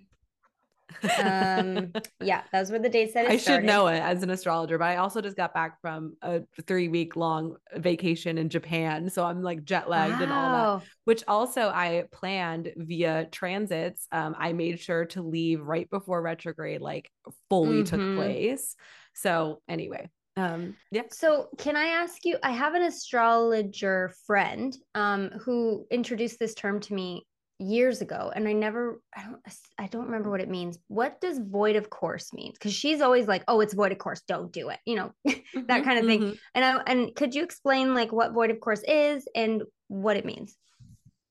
[1.23, 1.91] um,
[2.21, 3.61] yeah, those were the dates that I started.
[3.61, 6.87] should know it as an astrologer, but I also just got back from a three
[6.87, 9.09] week long vacation in Japan.
[9.09, 10.23] So I'm like jet lagged wow.
[10.23, 14.07] and all that, which also I planned via transits.
[14.11, 17.11] Um, I made sure to leave right before retrograde, like
[17.49, 17.95] fully mm-hmm.
[17.95, 18.75] took place.
[19.13, 25.29] So anyway, um yeah so can i ask you i have an astrologer friend um
[25.43, 27.23] who introduced this term to me
[27.59, 29.39] years ago and I never I don't
[29.77, 30.77] I don't remember what it means.
[30.87, 32.53] What does void of course mean?
[32.59, 35.65] Cuz she's always like, "Oh, it's void of course, don't do it." You know, mm-hmm,
[35.67, 36.21] that kind of thing.
[36.21, 36.35] Mm-hmm.
[36.55, 40.25] And I and could you explain like what void of course is and what it
[40.25, 40.55] means?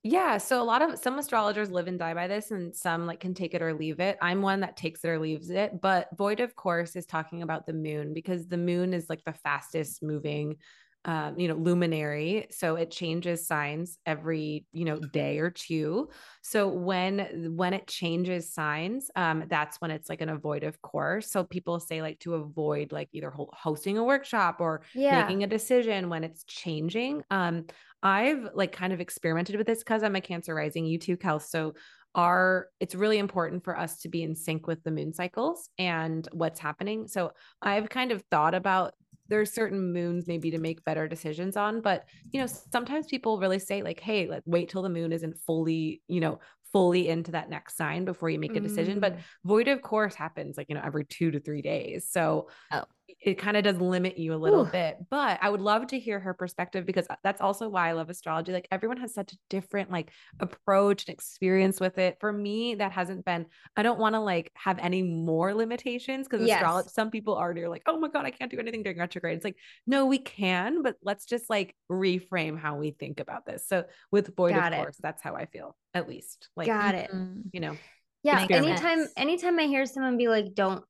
[0.05, 3.21] Yeah, so a lot of some astrologers live and die by this and some like
[3.21, 4.17] can take it or leave it.
[4.21, 7.65] I'm one that takes it or leaves it, but void of course is talking about
[7.65, 10.57] the moon because the moon is like the fastest moving
[11.05, 12.47] um, you know, luminary.
[12.51, 16.09] So it changes signs every, you know, day or two.
[16.41, 21.29] So when when it changes signs, um, that's when it's like an avoidtive course.
[21.31, 25.21] So people say like to avoid like either hosting a workshop or yeah.
[25.21, 27.23] making a decision when it's changing.
[27.29, 27.65] Um,
[28.01, 31.39] I've like kind of experimented with this because I'm a Cancer rising, you too, Kel.
[31.39, 31.73] So
[32.15, 36.27] our it's really important for us to be in sync with the moon cycles and
[36.31, 37.07] what's happening.
[37.07, 37.31] So
[37.61, 38.93] I've kind of thought about
[39.27, 43.59] there's certain moons maybe to make better decisions on but you know sometimes people really
[43.59, 46.39] say like hey like wait till the moon isn't fully you know
[46.73, 48.97] fully into that next sign before you make a decision.
[48.97, 49.01] Mm.
[49.01, 52.07] But void of course happens like, you know, every two to three days.
[52.09, 52.83] So oh.
[53.23, 54.71] It kind of does limit you a little Ooh.
[54.71, 54.97] bit.
[55.09, 58.09] But I would love to hear her perspective because uh, that's also why I love
[58.09, 58.51] astrology.
[58.51, 60.11] Like everyone has such a different like
[60.41, 62.17] approach and experience with it.
[62.19, 63.45] For me, that hasn't been,
[63.77, 66.57] I don't want to like have any more limitations because yes.
[66.57, 69.37] astrology, some people are like, oh my God, I can't do anything during retrograde.
[69.37, 69.57] It's like,
[69.87, 73.65] no, we can, but let's just like reframe how we think about this.
[73.67, 74.81] So with void Got of it.
[74.81, 76.49] course, that's how I feel at least.
[76.57, 77.09] Like got it.
[77.53, 77.77] You know.
[78.23, 78.45] Yeah.
[78.49, 80.83] Anytime anytime I hear someone be like, don't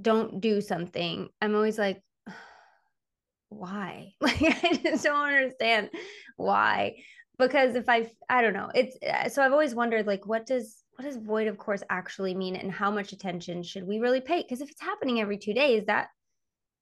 [0.00, 2.02] don't do something, I'm always like,
[3.48, 4.14] why?
[4.20, 5.90] Like I just don't understand
[6.36, 6.96] why.
[7.38, 10.82] Because if I I don't know, it's uh, so I've always wondered like what does
[10.96, 14.42] what does void of course actually mean and how much attention should we really pay?
[14.42, 16.08] Because if it's happening every two days, that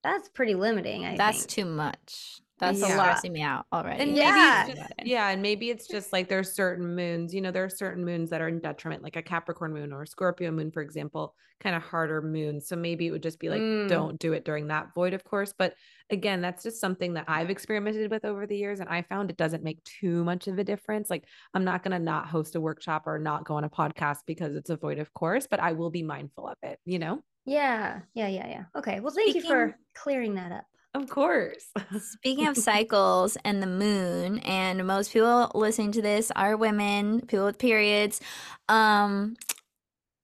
[0.02, 1.04] that's pretty limiting.
[1.04, 1.50] I that's think.
[1.50, 2.40] too much.
[2.59, 2.88] That's yeah.
[2.88, 4.02] stressing me out already.
[4.02, 4.68] And yeah.
[4.68, 5.28] Just, yeah.
[5.28, 8.40] And maybe it's just like there's certain moons, you know, there are certain moons that
[8.40, 11.82] are in detriment, like a Capricorn moon or a Scorpio moon, for example, kind of
[11.82, 12.68] harder moons.
[12.68, 13.88] So maybe it would just be like, mm.
[13.88, 15.52] don't do it during that void, of course.
[15.56, 15.74] But
[16.11, 18.80] again, that's just something that I've experimented with over the years.
[18.80, 21.11] And I found it doesn't make too much of a difference.
[21.11, 24.18] Like I'm not going to not host a workshop or not go on a podcast
[24.26, 27.20] because it's a void, of course, but I will be mindful of it, you know?
[27.44, 28.00] Yeah.
[28.14, 28.28] Yeah.
[28.28, 28.46] Yeah.
[28.46, 28.64] Yeah.
[28.76, 29.00] Okay.
[29.00, 30.64] Well, thank Speaking- you for clearing that up.
[30.99, 31.68] Of course.
[32.01, 37.46] Speaking of cycles and the moon, and most people listening to this are women, people
[37.46, 38.20] with periods.
[38.68, 39.36] Um,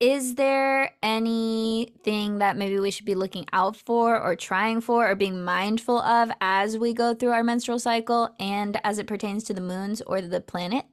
[0.01, 5.15] is there anything that maybe we should be looking out for or trying for or
[5.15, 9.55] being mindful of as we go through our menstrual cycle and as it pertains to
[9.55, 10.87] the moons or the planet?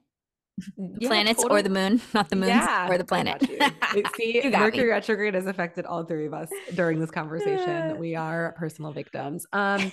[0.76, 1.60] yeah, planets totally.
[1.60, 3.42] or the moon, not the moon yeah, or the planet.
[4.16, 4.90] See, Mercury me.
[4.90, 7.98] retrograde has affected all three of us during this conversation.
[7.98, 9.46] we are personal victims.
[9.52, 9.92] Um,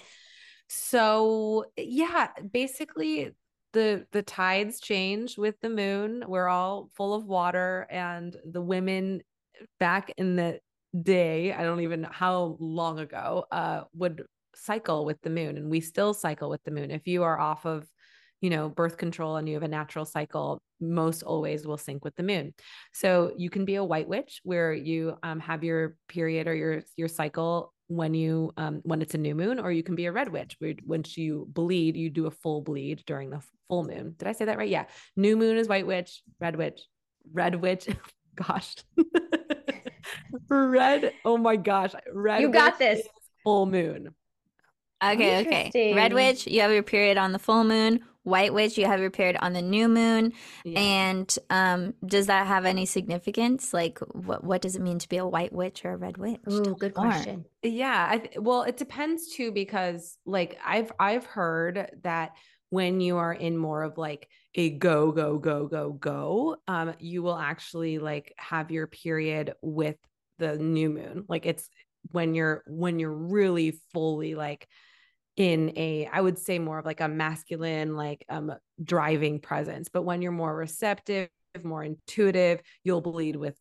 [0.68, 3.32] so yeah, basically
[3.74, 6.24] the the tides change with the moon.
[6.28, 9.22] We're all full of water, and the women
[9.80, 10.60] back in the
[11.00, 14.24] day, I don't even know how long ago, uh, would
[14.56, 16.92] cycle with the moon, and we still cycle with the moon.
[16.92, 17.88] If you are off of
[18.42, 22.16] you know, birth control and you have a natural cycle, most always will sync with
[22.16, 22.54] the moon.
[22.94, 26.84] So you can be a white witch where you um, have your period or your
[26.96, 30.12] your cycle when you um, when it's a new moon, or you can be a
[30.12, 34.16] red witch where once you bleed, you do a full bleed during the full moon.
[34.18, 34.70] Did I say that right?
[34.70, 34.86] Yeah.
[35.18, 36.82] New moon is white witch, red witch,
[37.34, 37.88] red witch.
[38.36, 38.76] gosh.
[40.50, 41.14] red.
[41.26, 41.94] Oh my gosh.
[42.14, 42.42] Red.
[42.42, 43.06] You got this.
[43.44, 44.14] Full moon.
[45.02, 45.94] Okay, okay.
[45.96, 48.02] Red witch, you have your period on the full moon.
[48.30, 50.34] White witch, you have your period on the new moon.
[50.64, 50.80] Yeah.
[50.80, 53.74] And um, does that have any significance?
[53.74, 56.40] Like, what what does it mean to be a white witch or a red witch?
[56.50, 57.46] Ooh, good question.
[57.64, 62.32] Yeah, th- well, it depends too because like I've I've heard that
[62.70, 67.24] when you are in more of like a go go go go go, um, you
[67.24, 69.98] will actually like have your period with
[70.38, 71.26] the new moon.
[71.28, 71.70] Like it's
[72.12, 74.68] when you're when you're really fully like
[75.40, 80.04] in a i would say more of like a masculine like um driving presence but
[80.04, 81.30] when you're more receptive
[81.64, 83.56] more intuitive you'll bleed with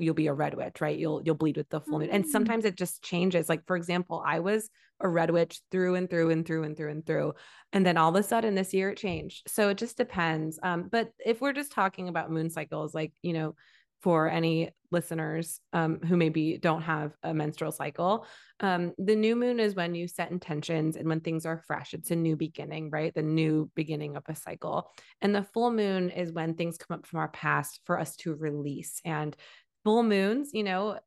[0.00, 0.98] you'll be a red witch right?
[0.98, 2.10] You'll you'll bleed with the full moon.
[2.10, 2.28] And mm.
[2.28, 3.48] sometimes it just changes.
[3.48, 4.68] Like for example i was
[5.02, 7.32] a red witch through and through and through and through and through
[7.72, 9.48] and then all of a sudden this year it changed.
[9.48, 10.58] So it just depends.
[10.62, 13.54] Um but if we're just talking about moon cycles like you know
[14.00, 18.26] for any listeners um, who maybe don't have a menstrual cycle.
[18.60, 21.94] Um, the new moon is when you set intentions and when things are fresh.
[21.94, 23.14] It's a new beginning, right?
[23.14, 24.90] The new beginning of a cycle.
[25.20, 28.34] And the full moon is when things come up from our past for us to
[28.34, 29.00] release.
[29.04, 29.36] And
[29.84, 30.98] full moons, you know,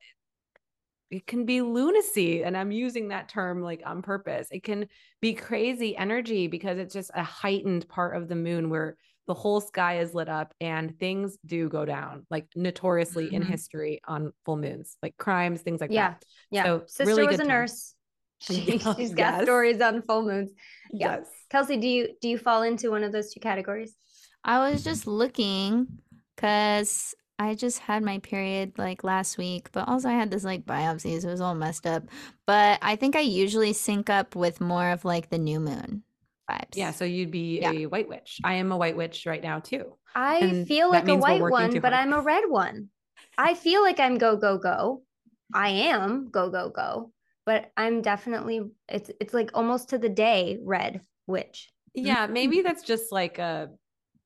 [1.12, 4.88] it can be lunacy and i'm using that term like on purpose it can
[5.22, 9.62] be crazy energy because it's just a heightened part of the moon where the whole
[9.62, 13.36] sky is lit up and things do go down like notoriously mm-hmm.
[13.36, 16.10] in history on full moons like crimes things like yeah.
[16.10, 17.48] that yeah so sister really was a time.
[17.48, 17.96] nurse
[18.40, 19.44] she, has got yes.
[19.44, 20.52] stories on full moons
[20.92, 21.18] yeah.
[21.18, 23.96] yes kelsey do you do you fall into one of those two categories
[24.44, 25.88] i was just looking
[26.36, 30.66] because I just had my period like last week, but also I had this like
[30.66, 32.04] biopsy, so it was all messed up.
[32.46, 36.04] But I think I usually sync up with more of like the new moon
[36.50, 36.76] vibes.
[36.76, 37.72] Yeah, so you'd be yeah.
[37.72, 38.40] a white witch.
[38.44, 39.98] I am a white witch right now too.
[40.16, 42.90] I and feel like a white one, but I'm a red one.
[43.38, 45.04] I feel like I'm go go go.
[45.54, 47.12] I am go go go,
[47.46, 51.70] but I'm definitely it's it's like almost to the day red witch.
[51.94, 53.70] Yeah, maybe that's just like a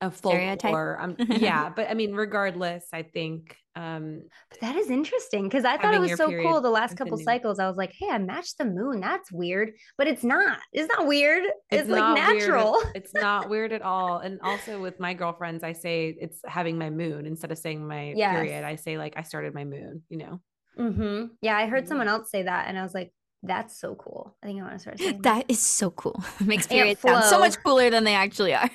[0.00, 1.00] a folklore.
[1.00, 3.56] Um, yeah, but I mean, regardless, I think.
[3.74, 6.60] Um, but that is interesting because I thought it was so cool.
[6.60, 9.00] The last couple cycles, I was like, "Hey, I matched the moon.
[9.00, 10.58] That's weird," but it's not.
[10.72, 11.44] It's not weird.
[11.70, 12.72] It's, it's like natural.
[12.72, 12.86] Weird.
[12.94, 14.18] It's not weird at all.
[14.18, 18.14] And also with my girlfriends, I say it's having my moon instead of saying my
[18.16, 18.34] yes.
[18.34, 18.64] period.
[18.64, 20.02] I say like I started my moon.
[20.08, 20.40] You know.
[20.78, 21.26] Mm-hmm.
[21.42, 21.88] Yeah, I heard mm-hmm.
[21.88, 24.36] someone else say that, and I was like, that's so cool.
[24.42, 25.22] I think I want to start saying that.
[25.22, 26.22] That is so cool.
[26.44, 28.70] Makes periods sound so much cooler than they actually are.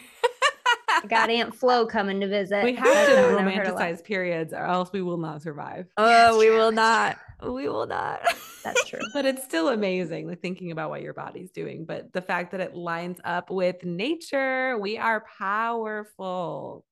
[1.09, 2.63] got Aunt Flo coming to visit.
[2.63, 5.87] We have to romanticize periods, or else we will not survive.
[5.97, 7.17] Oh, we will not.
[7.41, 8.21] We will not.
[8.63, 8.99] That's true.
[9.13, 11.85] but it's still amazing, like thinking about what your body's doing.
[11.85, 16.85] But the fact that it lines up with nature, we are powerful.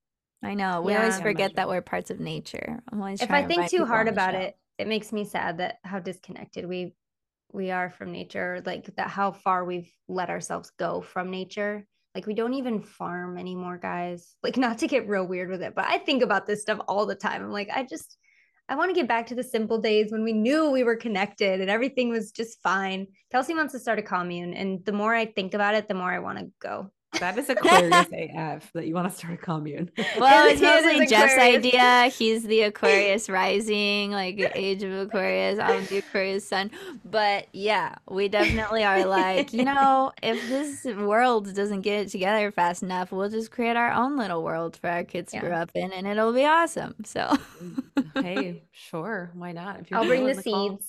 [0.44, 0.82] I know.
[0.82, 1.00] We yeah.
[1.00, 2.82] always forget that we're parts of nature.
[2.92, 6.00] I'm always if I think too hard about it, it makes me sad that how
[6.00, 6.96] disconnected we
[7.54, 12.28] we are from nature, like that how far we've let ourselves go from nature like
[12.28, 14.36] we don't even farm anymore, guys.
[14.44, 17.06] Like not to get real weird with it, but I think about this stuff all
[17.06, 17.44] the time.
[17.44, 18.18] I'm like, I just
[18.70, 21.60] I want to get back to the simple days when we knew we were connected
[21.60, 23.08] and everything was just fine.
[23.32, 26.12] Kelsey wants to start a commune, and the more I think about it, the more
[26.12, 26.92] I want to go.
[27.20, 29.92] That is Aquarius AF that you want to start a commune.
[30.20, 32.06] Well, it's mostly Jeff's idea.
[32.08, 35.60] He's the Aquarius rising, like age of Aquarius.
[35.60, 36.72] I'm the Aquarius sun.
[37.04, 42.52] But yeah, we definitely are like, you know, if this world doesn't get it together
[42.52, 45.72] fast enough, we'll just create our own little world for our kids to grow up
[45.76, 46.96] in and it'll be awesome.
[47.04, 49.32] So, mm, hey, sure.
[49.34, 49.86] Why not?
[49.92, 50.54] I'll bring the, the seeds.
[50.54, 50.80] Call.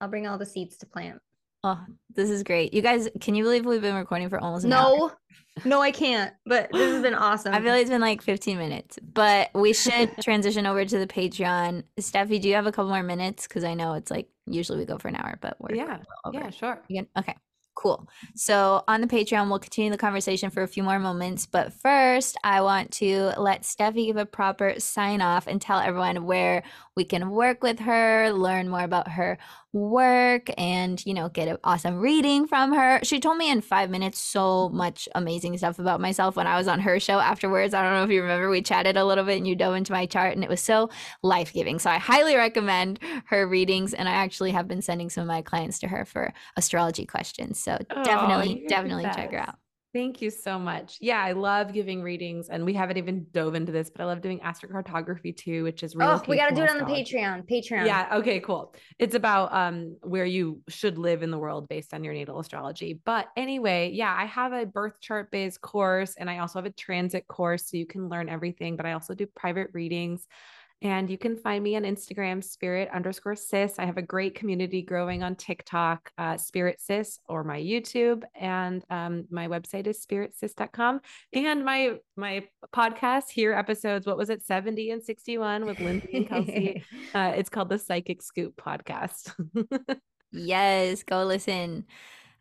[0.00, 1.20] I'll bring all the seeds to plant.
[1.64, 1.80] Oh,
[2.14, 2.74] this is great.
[2.74, 5.18] You guys, can you believe we've been recording for almost no, hour?
[5.64, 6.34] No, I can't.
[6.44, 7.54] But this has been awesome.
[7.54, 11.06] I feel like it's been like 15 minutes, but we should transition over to the
[11.06, 11.84] Patreon.
[12.00, 13.46] Steffi, do you have a couple more minutes?
[13.46, 15.98] Because I know it's like usually we go for an hour, but we're yeah,
[16.32, 16.82] yeah, sure.
[16.90, 17.36] Can, okay.
[17.74, 18.06] Cool.
[18.36, 21.46] So on the Patreon, we'll continue the conversation for a few more moments.
[21.46, 26.24] But first, I want to let Steffi give a proper sign off and tell everyone
[26.24, 26.64] where
[26.96, 29.38] we can work with her, learn more about her
[29.72, 33.00] work and you know get an awesome reading from her.
[33.02, 36.68] She told me in five minutes so much amazing stuff about myself when i was
[36.68, 37.74] on her show afterwards.
[37.74, 39.92] I don't know if you remember we chatted a little bit and you dove into
[39.92, 40.90] my chart and it was so
[41.22, 41.78] life-giving.
[41.78, 45.42] So i highly recommend her readings and i actually have been sending some of my
[45.42, 47.58] clients to her for astrology questions.
[47.58, 49.61] So oh, definitely definitely check her out
[49.92, 50.96] Thank you so much.
[51.02, 54.22] Yeah, I love giving readings, and we haven't even dove into this, but I love
[54.22, 55.94] doing astrocartography too, which is.
[56.00, 57.46] Oh, we got to do it on the Patreon.
[57.46, 57.86] Patreon.
[57.86, 58.08] Yeah.
[58.14, 58.40] Okay.
[58.40, 58.74] Cool.
[58.98, 63.02] It's about um where you should live in the world based on your natal astrology.
[63.04, 66.70] But anyway, yeah, I have a birth chart based course, and I also have a
[66.70, 68.76] transit course, so you can learn everything.
[68.76, 70.26] But I also do private readings.
[70.82, 73.78] And you can find me on Instagram, spirit underscore sis.
[73.78, 78.22] I have a great community growing on TikTok, uh, spirit sis, or my YouTube.
[78.34, 81.00] And um, my website is spiritsis.com.
[81.32, 86.28] And my my podcast here, episodes, what was it, 70 and 61 with Lynnsey and
[86.28, 86.84] Kelsey.
[87.14, 89.32] uh, it's called the Psychic Scoop podcast.
[90.32, 91.86] yes, go listen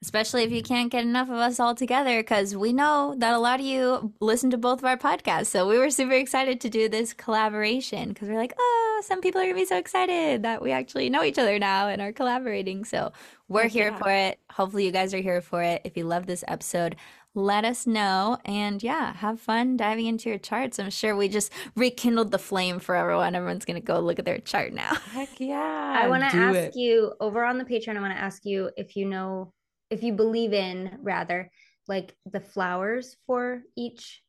[0.01, 3.39] especially if you can't get enough of us all together, because we know that a
[3.39, 5.47] lot of you listen to both of our podcasts.
[5.47, 9.41] So we were super excited to do this collaboration because we're like, oh, some people
[9.41, 12.11] are going to be so excited that we actually know each other now and are
[12.11, 12.83] collaborating.
[12.83, 13.13] So
[13.47, 13.97] we're here yeah.
[13.97, 14.39] for it.
[14.51, 15.81] Hopefully, you guys are here for it.
[15.83, 16.95] If you love this episode,
[17.35, 18.39] let us know.
[18.43, 20.79] And yeah, have fun diving into your charts.
[20.79, 23.35] I'm sure we just rekindled the flame for everyone.
[23.35, 24.95] Everyone's going to go look at their chart now.
[25.11, 25.93] Heck yeah.
[25.95, 26.75] I want to ask it.
[26.75, 29.53] you over on the Patreon, I want to ask you if you know
[29.91, 31.51] if you believe in rather
[31.87, 34.21] like the flowers for each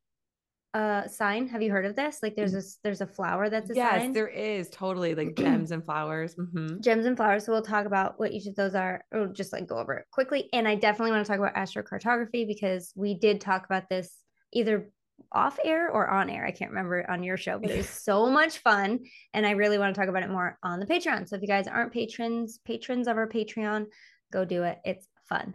[0.74, 1.48] uh sign.
[1.48, 2.20] Have you heard of this?
[2.22, 4.12] Like there's a there's a flower that's a yes, sign.
[4.12, 6.34] there is totally like gems and flowers.
[6.34, 7.44] hmm Gems and flowers.
[7.44, 10.06] So we'll talk about what each of those are, or just like go over it
[10.10, 10.48] quickly.
[10.52, 14.10] And I definitely want to talk about astrocartography because we did talk about this
[14.52, 14.90] either
[15.30, 16.46] off air or on air.
[16.46, 19.00] I can't remember on your show, but it was so much fun.
[19.34, 21.28] And I really want to talk about it more on the Patreon.
[21.28, 23.86] So if you guys aren't patrons, patrons of our Patreon,
[24.32, 24.78] go do it.
[24.84, 25.54] It's fun.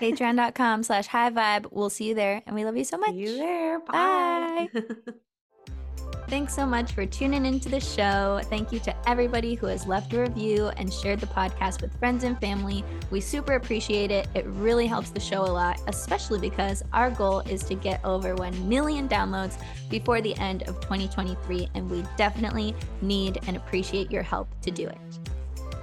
[0.00, 1.66] Patreon.com slash high vibe.
[1.70, 2.42] We'll see you there.
[2.46, 3.10] And we love you so much.
[3.10, 3.80] See you there.
[3.80, 4.68] Bye.
[4.72, 4.82] Bye.
[6.28, 8.42] Thanks so much for tuning into the show.
[8.44, 12.22] Thank you to everybody who has left a review and shared the podcast with friends
[12.22, 12.84] and family.
[13.10, 14.28] We super appreciate it.
[14.34, 18.34] It really helps the show a lot, especially because our goal is to get over
[18.34, 19.58] 1 million downloads
[19.88, 24.86] before the end of 2023, and we definitely need and appreciate your help to do
[24.86, 24.98] it.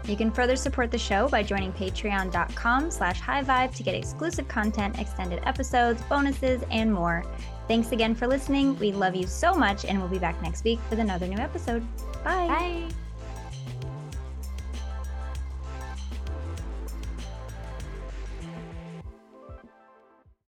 [0.07, 4.47] You can further support the show by joining patreon.com slash high vibe to get exclusive
[4.47, 7.23] content, extended episodes, bonuses, and more.
[7.67, 8.77] Thanks again for listening.
[8.77, 11.83] We love you so much, and we'll be back next week with another new episode.
[12.23, 12.47] Bye.
[12.47, 13.04] Bye.